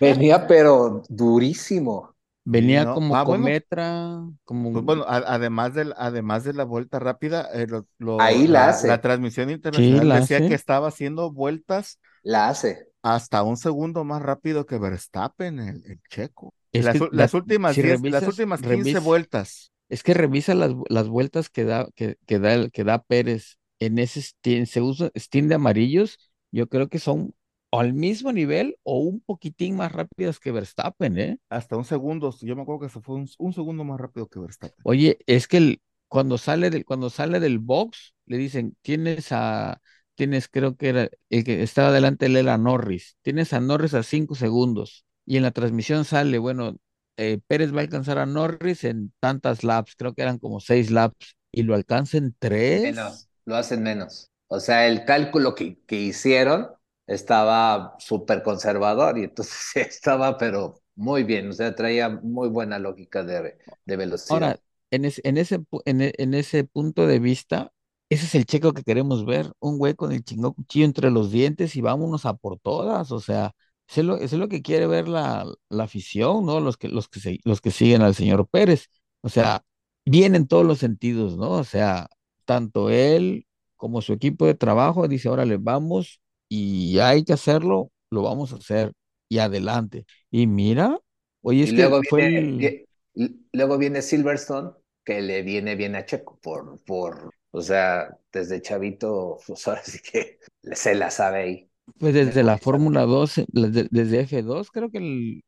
[0.00, 2.14] Venía pero durísimo.
[2.44, 2.90] Venía no.
[2.90, 3.56] como Ah, bueno.
[3.56, 4.70] Cometra, como...
[4.70, 8.68] Pues bueno, a- además del, además de la vuelta rápida, eh, lo- lo- Ahí la
[8.70, 8.96] hace.
[8.96, 10.44] la transmisión internacional la decía hace.
[10.44, 12.90] que estaba haciendo vueltas La hace.
[13.02, 16.52] hasta un segundo más rápido que Verstappen, el, el checo.
[16.72, 19.72] Las, que últimas si 10 las últimas 15 revisa- vueltas.
[19.88, 23.58] Es que revisa las, las vueltas que da, que, que da, el- que da Pérez
[23.78, 26.18] en ese stint, se usa stint de amarillos,
[26.50, 27.34] yo creo que son
[27.70, 31.38] o al mismo nivel o un poquitín más rápidas que Verstappen, ¿eh?
[31.48, 34.38] Hasta un segundo, yo me acuerdo que se fue un, un segundo más rápido que
[34.40, 34.76] Verstappen.
[34.84, 39.80] Oye, es que el, cuando sale del, cuando sale del box, le dicen, tienes a,
[40.14, 43.94] tienes, creo que era, el que estaba delante de él era Norris, tienes a Norris
[43.94, 46.76] a cinco segundos, y en la transmisión sale, bueno,
[47.16, 50.90] eh, Pérez va a alcanzar a Norris en tantas laps, creo que eran como seis
[50.90, 52.92] laps, y lo alcanza en tres.
[52.92, 54.30] Menos, lo hacen menos.
[54.48, 56.68] O sea, el cálculo que, que hicieron
[57.06, 63.22] estaba súper conservador y entonces estaba, pero muy bien, o sea, traía muy buena lógica
[63.22, 64.28] de, de velocidad.
[64.28, 64.60] Ahora,
[64.90, 67.72] en ese, en ese, en, en ese punto de vista,
[68.08, 71.30] ese es el checo que queremos ver, un güey con el chingón cuchillo entre los
[71.30, 73.54] dientes y vámonos a por todas, o sea,
[73.92, 76.60] eso es lo, eso es lo que quiere ver la, la afición, ¿no?
[76.60, 78.88] Los que, los que, se- los que siguen al señor Pérez,
[79.22, 79.64] o sea,
[80.04, 81.52] bien en todos los sentidos, ¿no?
[81.52, 82.08] O sea,
[82.44, 88.22] tanto él como su equipo de trabajo dice, órale, vamos y hay que hacerlo, lo
[88.22, 88.92] vamos a hacer
[89.28, 90.06] y adelante.
[90.30, 90.98] Y mira,
[91.42, 92.74] oye, Y es que luego fue viene, el...
[93.14, 94.72] y luego viene Silverstone,
[95.04, 99.98] que le viene bien a Checo, por, por, o sea, desde chavito, pues ahora sí
[100.00, 100.38] que
[100.74, 101.71] se la sabe ahí.
[101.98, 102.58] Pues desde la Memorizado.
[102.58, 105.44] Fórmula 2, eh, desde F2, creo que el,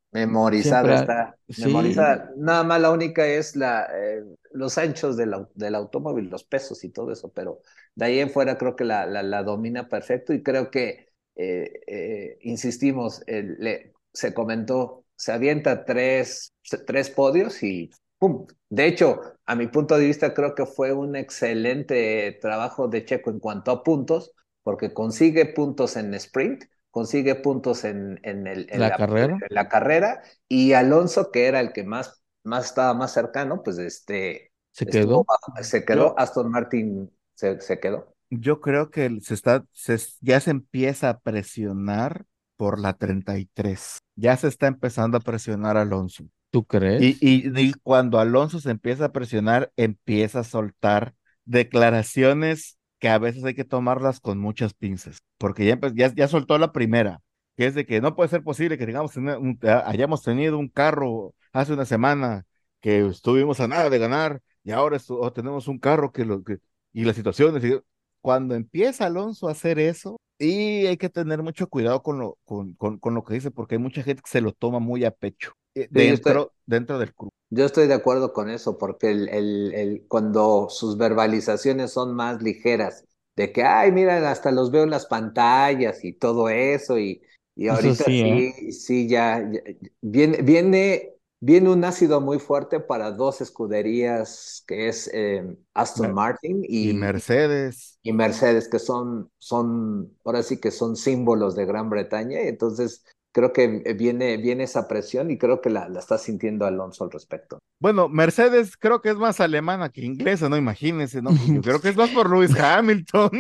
[0.50, 2.06] Siempre ha- está, sí.
[2.06, 2.30] memorizada.
[2.36, 4.22] Nada más la única es la, eh,
[4.52, 7.60] los anchos del, del automóvil, los pesos y todo eso, pero
[7.94, 11.72] de ahí en fuera creo que la, la, la domina perfecto y creo que, eh,
[11.86, 16.52] eh, insistimos, le- se comentó, se avienta tres,
[16.86, 18.46] tres podios y ¡pum!
[18.68, 23.30] De hecho, a mi punto de vista creo que fue un excelente trabajo de Checo
[23.30, 24.32] en cuanto a puntos,
[24.64, 29.34] porque consigue puntos en sprint, consigue puntos en, en, el, en La carrera.
[29.48, 33.78] en la carrera y Alonso, que era el que más, más estaba más cercano, pues
[33.78, 35.26] este se estuvo quedó.
[35.62, 38.16] se quedó, Aston Martin se, se quedó.
[38.30, 42.24] Yo creo que se está, se, ya se empieza a presionar
[42.56, 43.98] por la 33.
[44.16, 46.24] Ya se está empezando a presionar Alonso.
[46.50, 47.02] ¿Tú crees?
[47.02, 53.18] Y, y, y cuando Alonso se empieza a presionar, empieza a soltar declaraciones que a
[53.18, 57.20] veces hay que tomarlas con muchas pinzas, porque ya, empe- ya, ya soltó la primera,
[57.56, 61.34] que es de que no puede ser posible que tengamos un- hayamos tenido un carro
[61.52, 62.46] hace una semana
[62.80, 66.42] que estuvimos a nada de ganar y ahora estu- o tenemos un carro que lo
[66.44, 66.58] que
[66.92, 67.78] y las situaciones y-
[68.20, 72.74] cuando empieza Alonso a hacer eso y hay que tener mucho cuidado con lo con,
[72.74, 75.10] con, con lo que dice porque hay mucha gente que se lo toma muy a
[75.10, 77.30] pecho eh, Sí, dentro dentro del club.
[77.50, 82.42] Yo estoy de acuerdo con eso, porque el, el, el, cuando sus verbalizaciones son más
[82.42, 83.04] ligeras,
[83.36, 87.22] de que, ay, mira, hasta los veo en las pantallas y todo eso, y,
[87.54, 88.72] y ahorita sí, sí, ¿eh?
[88.72, 89.60] sí, ya, ya-
[90.00, 96.14] viene, viene, viene un ácido muy fuerte para dos escuderías, que es eh, Aston Mer-
[96.14, 101.64] Martin Y y, Mercedes, y Mercedes, que son, son, ahora sí que son símbolos de
[101.66, 103.04] Gran Bretaña, y entonces
[103.34, 103.66] creo que
[103.98, 107.58] viene, viene esa presión y creo que la, la está sintiendo Alonso al respecto.
[107.80, 110.56] Bueno, Mercedes creo que es más alemana que inglesa, ¿no?
[110.56, 111.38] Imagínense, ¿no?
[111.50, 113.30] Yo creo que es más por Lewis Hamilton.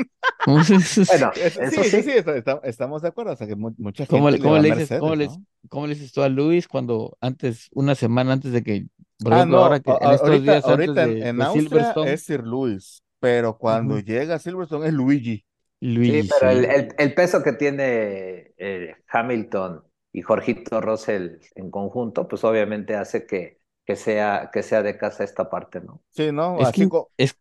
[1.06, 1.32] Bueno,
[1.62, 2.02] sí, sí, sí.
[2.02, 3.32] sí, está- está- estamos de acuerdo.
[3.32, 5.44] O sea, que mu- mucha gente ¿Cómo, le- cómo le dices, Mercedes, cómo le, ¿no?
[5.68, 8.86] cómo le dices tú a Luis cuando antes, una semana antes de que,
[9.22, 11.36] por Ah, ejemplo, no, ahora que en estos ahorita, días antes ahorita en, de, en
[11.36, 14.00] de Austria Silverstone, es Sir Luis, pero cuando Ujú.
[14.00, 15.44] llega a Silverstone es Luigi.
[15.92, 16.66] Luigi, Sí, pero el, sí.
[16.66, 23.26] el- el peso que tiene eh, Hamilton y Jorgito Russell en conjunto, pues obviamente hace
[23.26, 26.02] que, que sea, que sea de casa esta parte, ¿no?
[26.10, 26.62] Sí, ¿no?
[26.62, 27.36] Es Así que, es,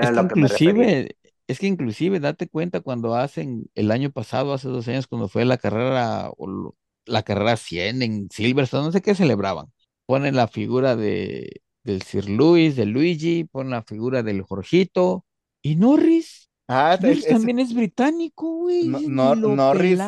[0.00, 1.16] que inclusive,
[1.48, 5.44] es que inclusive date cuenta cuando hacen el año pasado, hace dos años, cuando fue
[5.44, 6.74] la carrera, o
[7.04, 9.72] la carrera 100 en Silverstone, no sé qué celebraban.
[10.06, 15.24] Ponen la figura de, del Sir Luis, de Luigi, ponen la figura del Jorgito
[15.62, 16.41] y Norris.
[16.72, 18.88] Ah, es- Norris es- también es británico, güey.
[18.88, 19.98] No- Norris-.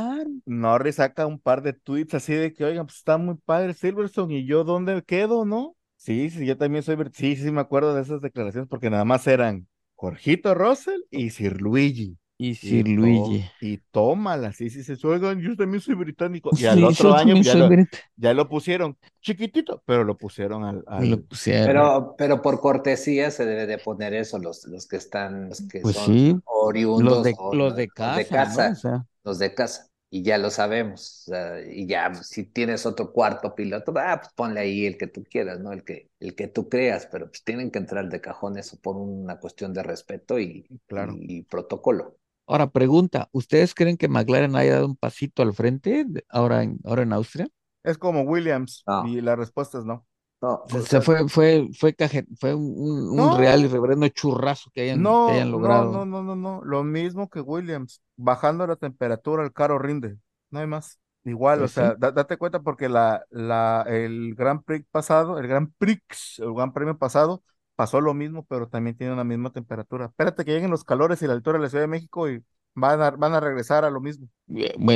[0.47, 4.35] Norris saca un par de tweets así de que, oigan, pues está muy padre Silverstone
[4.39, 5.77] y yo dónde quedo, ¿no?
[5.97, 9.27] Sí, sí, yo también soy, sí, sí, me acuerdo de esas declaraciones porque nada más
[9.27, 12.19] eran Jorgito Russell y Sir Luigi.
[12.37, 13.45] Y Y Sir to- Luigi.
[13.61, 16.51] Y tómala, sí, sí, sí, oigan, yo también soy británico.
[16.59, 20.83] Y al otro año ya lo, brit- ya lo pusieron chiquitito, pero lo pusieron al,
[20.87, 21.67] al- Lo pusieron.
[21.67, 25.81] Pero, pero por cortesía se debe de poner eso, los, los que están, los que
[25.81, 28.71] Pues son sí, oriundos los de, o los de los de casa, ¿no?
[28.71, 29.91] O sea, los de casa.
[30.11, 31.25] Y ya lo sabemos.
[31.29, 35.07] o sea, y ya, si tienes otro cuarto piloto, ah, pues ponle ahí el que
[35.09, 35.73] tú quieras, ¿no?
[35.73, 38.97] El que, el que tú creas, pero pues tienen que entrar de cajón eso por
[38.97, 41.21] una cuestión de respeto y, Claro.
[41.21, 42.19] y protocolo.
[42.47, 47.03] Ahora pregunta, ¿ustedes creen que McLaren haya dado un pasito al frente ahora en, ahora
[47.03, 47.49] en Austria?
[47.83, 49.01] Es como Williams, No.
[49.01, 50.07] y la respuesta es no.
[50.41, 53.37] No, Se, o se sea, fue, fue, fue, caje- fue un, un- No.
[53.37, 55.91] real y reverendo churrazo que hayan, que No, hayan no, logrado.
[55.91, 56.63] no, no, no, no.
[56.65, 58.01] Lo mismo que Williams.
[58.17, 60.19] Bajando la temperatura, el carro rinde.
[60.51, 61.01] No hay más.
[61.25, 61.97] Igual, Pues o sea, sí.
[61.97, 66.73] da- date cuenta porque la, la, el Grand Prix pasado, el Grand Prix, el Gran
[66.73, 67.43] Premio pasado,
[67.77, 70.07] pasó lo mismo, pero también tiene una misma temperatura.
[70.07, 72.45] Espérate que lleguen los calores y la altura de la Ciudad de México y
[72.75, 74.29] van a, van a regresar a lo mismo.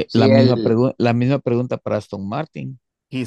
[0.06, 2.78] Sí, la, misma el- la misma pregunta para Aston Martin.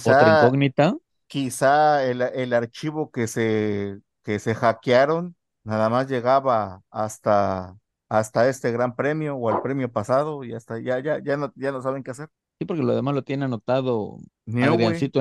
[0.03, 0.95] Otra Quizá, incógnita.
[1.27, 7.77] quizá el, el archivo que se, que se hackearon nada más llegaba hasta,
[8.09, 11.71] hasta este gran premio o al premio pasado y hasta ya, ya, ya no, ya
[11.71, 12.29] no saben qué hacer.
[12.59, 15.19] Sí, porque lo demás lo tiene anotado en la libreta.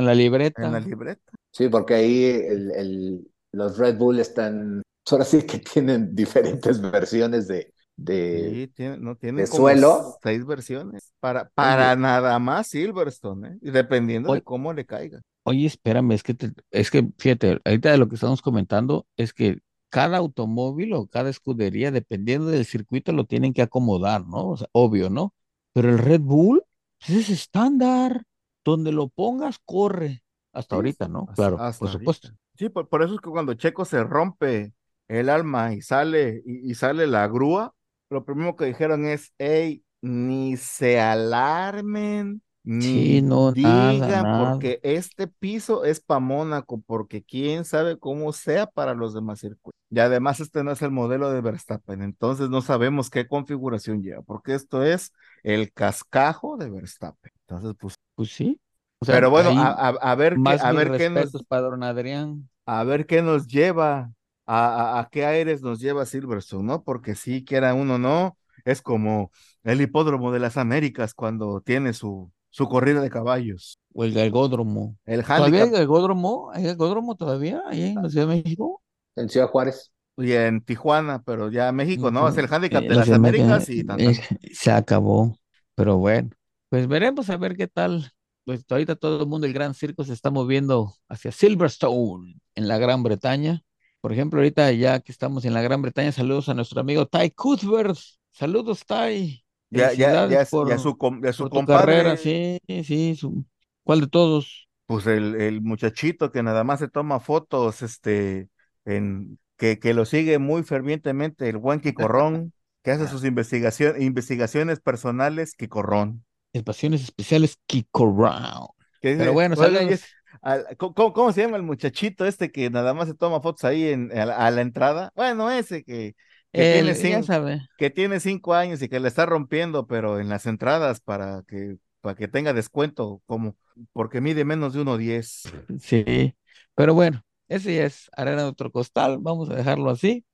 [0.57, 1.33] en la libreta.
[1.53, 7.49] sí, porque ahí el, el- los Red Bull están, ahora sí que tienen diferentes versiones
[7.49, 10.17] de, de, Sí, tiene- no tienen de como suelo.
[10.23, 13.59] seis versiones para, para nada más Silverstone, ¿eh?
[13.63, 15.21] Y dependiendo de cómo le caiga.
[15.45, 19.33] Oye, espérame, es que, te- es que fíjate, ahorita de lo que estamos comentando es
[19.33, 24.51] que cada automóvil o cada escudería, dependiendo del circuito, lo tienen que acomodar, ¿no?
[24.51, 25.35] O sea, obvio, ¿no?
[25.73, 26.63] Pero el Red Bull
[26.99, 28.23] pues, es estándar,
[28.65, 30.23] donde lo pongas, corre.
[30.53, 31.21] Hasta Sí, ahorita, ¿no?
[31.29, 32.29] hasta- Claro, hasta por ahorita.
[32.61, 34.75] Sí, por, por eso es que cuando Checo se rompe
[35.09, 37.75] el alma y sale, y, y sale la grúa,
[38.11, 44.37] lo primero que dijeron es, hey, ni se alarmen, ni Sí, no, nada, digan, nada.
[44.37, 49.81] porque este piso es para Mónaco, porque quién sabe cómo sea para los demás circuitos.
[49.91, 54.23] Y además este no es el modelo de Verstappen, entonces no sabemos qué configuración lleva,
[54.23, 57.33] porque esto es el cascajo de Verstappen.
[57.49, 58.61] Entonces, pues, Pues sí.
[59.01, 61.83] O sea, pero bueno, a, a- a ver qué, a ver qué nos, para don
[61.83, 62.50] Adrián.
[62.67, 64.13] A ver qué nos lleva,
[64.47, 66.83] a, a, a qué aires nos lleva Silverstone, ¿no?
[66.85, 68.37] Porque sí, que era uno, ¿no?
[68.65, 69.31] Es como
[69.63, 73.79] el hipódromo de las Américas cuando tiene su, su corrida de caballos.
[73.95, 74.97] O el galgódromo.
[75.07, 76.51] El ¿Todavía hay galgódromo?
[76.53, 78.83] ¿Hay galgódromo todavía ahí en la Ciudad de México?
[79.17, 79.93] en Ciudad Juárez.
[80.17, 82.29] y en Tijuana, pero ya México, ¿no?
[82.29, 84.15] Es el handicap Eh, de la las Américas y tan, tan.
[84.15, 85.37] eh, se acabó.
[85.75, 86.31] Pero bueno,
[86.69, 88.13] pues veremos a ver qué tal.
[88.45, 92.79] Pues ahorita todo el mundo, el gran circo se está moviendo hacia Silverstone en la
[92.79, 93.63] Gran Bretaña.
[94.01, 97.31] Por ejemplo, ahorita ya que estamos en la Gran Bretaña, saludos a nuestro amigo Ty
[97.33, 97.97] Cuthbert.
[98.33, 99.45] Saludos, Ty.
[99.71, 102.17] Ya, ya, ya, por, ya su, ya su por compadre, carrera.
[102.17, 103.15] Sí, sí.
[103.17, 103.45] su-
[103.85, 104.69] ¿Cuál de todos?
[104.87, 108.49] pues el, el muchachito que nada más se toma fotos, este,
[108.85, 114.81] en, que, que lo sigue muy fervientemente, el buen Quicorrón, que hace sus investigación, investigaciones
[114.81, 116.25] personales, Quicorrón.
[116.53, 118.69] Espaciones especiales Kiko Round.
[119.01, 119.91] Que Pero bueno, "Oigan, saludos.
[119.91, 120.07] y es-
[120.43, 124.17] al- ¿cómo, se llama el muchachito este que nada más se toma fotos ahí en,
[124.17, 125.13] a, la, a la entrada?
[125.15, 126.15] Bueno, ese que,
[126.53, 127.63] que tiene cinco, sabe.
[127.77, 131.77] que tiene cinco años y que le está rompiendo, pero en las entradas para que,
[132.01, 133.57] para que tenga descuento, como
[133.93, 135.53] porque mide menos de 1.10.
[135.81, 136.35] Sí,
[136.75, 140.25] pero bueno, ese ya es arena de otro costal, vamos a dejarlo así.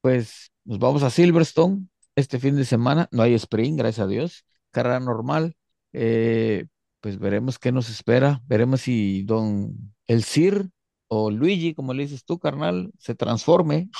[0.00, 1.86] Pues nos vamos a Silverstone
[2.16, 5.56] este fin de semana, no hay sprint, gracias a Dios, carrera normal.
[5.92, 6.66] Eh,
[7.00, 8.42] pues veremos qué nos espera.
[8.46, 10.70] Veremos si don el Sir
[11.08, 13.90] o Luigi, como le dices tú, carnal, se transforme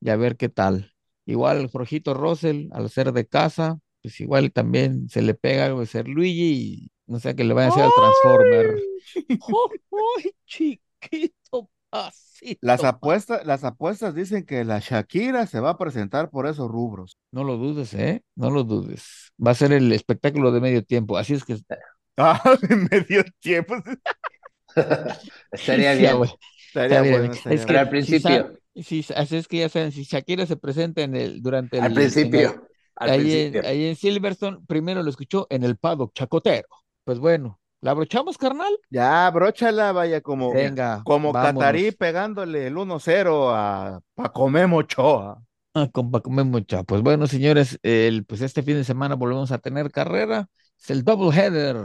[0.00, 0.94] y a ver qué tal.
[1.26, 5.86] Igual Jorgito Russell, al ser de casa, pues igual también se le pega algo de
[5.86, 8.78] ser Luigi y no sé qué le vaya a hacer al Transformer.
[10.24, 12.58] ¡Ay, chiquito pasito!
[12.62, 17.18] Las apuestas, las apuestas dicen que la Shakira se va a presentar por esos rubros.
[17.32, 18.22] No lo dudes, ¿eh?
[18.36, 19.32] No lo dudes.
[19.44, 21.18] Va a ser el espectáculo de medio tiempo.
[21.18, 21.56] Así es que
[22.16, 23.74] Ah, en medio tiempo.
[25.52, 26.16] Estaría Sí, bien.
[26.16, 26.30] güey.
[26.68, 29.68] Estaría bien, bueno, es estaría que- Pero al si principio, Si, así es que ya
[29.68, 32.66] saben, si Shakira se presenta en el, durante el, al en el- principio,
[32.96, 33.60] al ahí, principio.
[33.60, 36.68] en, ahí en Silverstone, primero lo escuchó en el paddock chacotero.
[37.04, 38.72] Pues bueno, ¿la abrochamos, carnal?
[38.90, 41.60] Ya, bróchala, vaya, como, Venga, como vámonos.
[41.60, 45.42] Catarí pegándole el 1-0 a Paco Memo Ochoa.
[45.74, 46.82] Ah, compa, come mucha.
[46.82, 50.48] Pues bueno, señores, el, pues este fin de semana volvemos a tener carrera.
[50.78, 51.76] Es el double header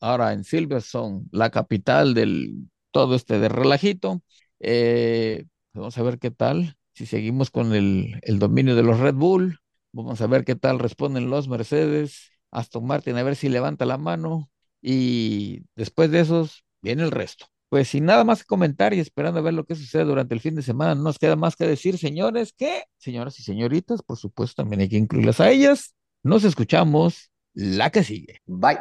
[0.00, 4.22] ahora en Silverstone, la capital del todo este de relajito.
[4.60, 6.76] Eh, vamos a ver qué tal.
[6.94, 9.58] Si seguimos con el, el dominio de los Red Bull,
[9.92, 13.98] vamos a ver qué tal responden los Mercedes, Aston Martin, a ver si levanta la
[13.98, 14.51] mano
[14.82, 17.46] y después de esos viene el resto.
[17.70, 20.40] Pues sin nada más que comentar y esperando a ver lo que sucede durante el
[20.40, 24.18] fin de semana, no nos queda más que decir, señores, que señoras y señoritas, por
[24.18, 25.94] supuesto, también hay que incluirlas a ellas.
[26.22, 28.40] Nos escuchamos la que sigue.
[28.44, 28.78] Bye.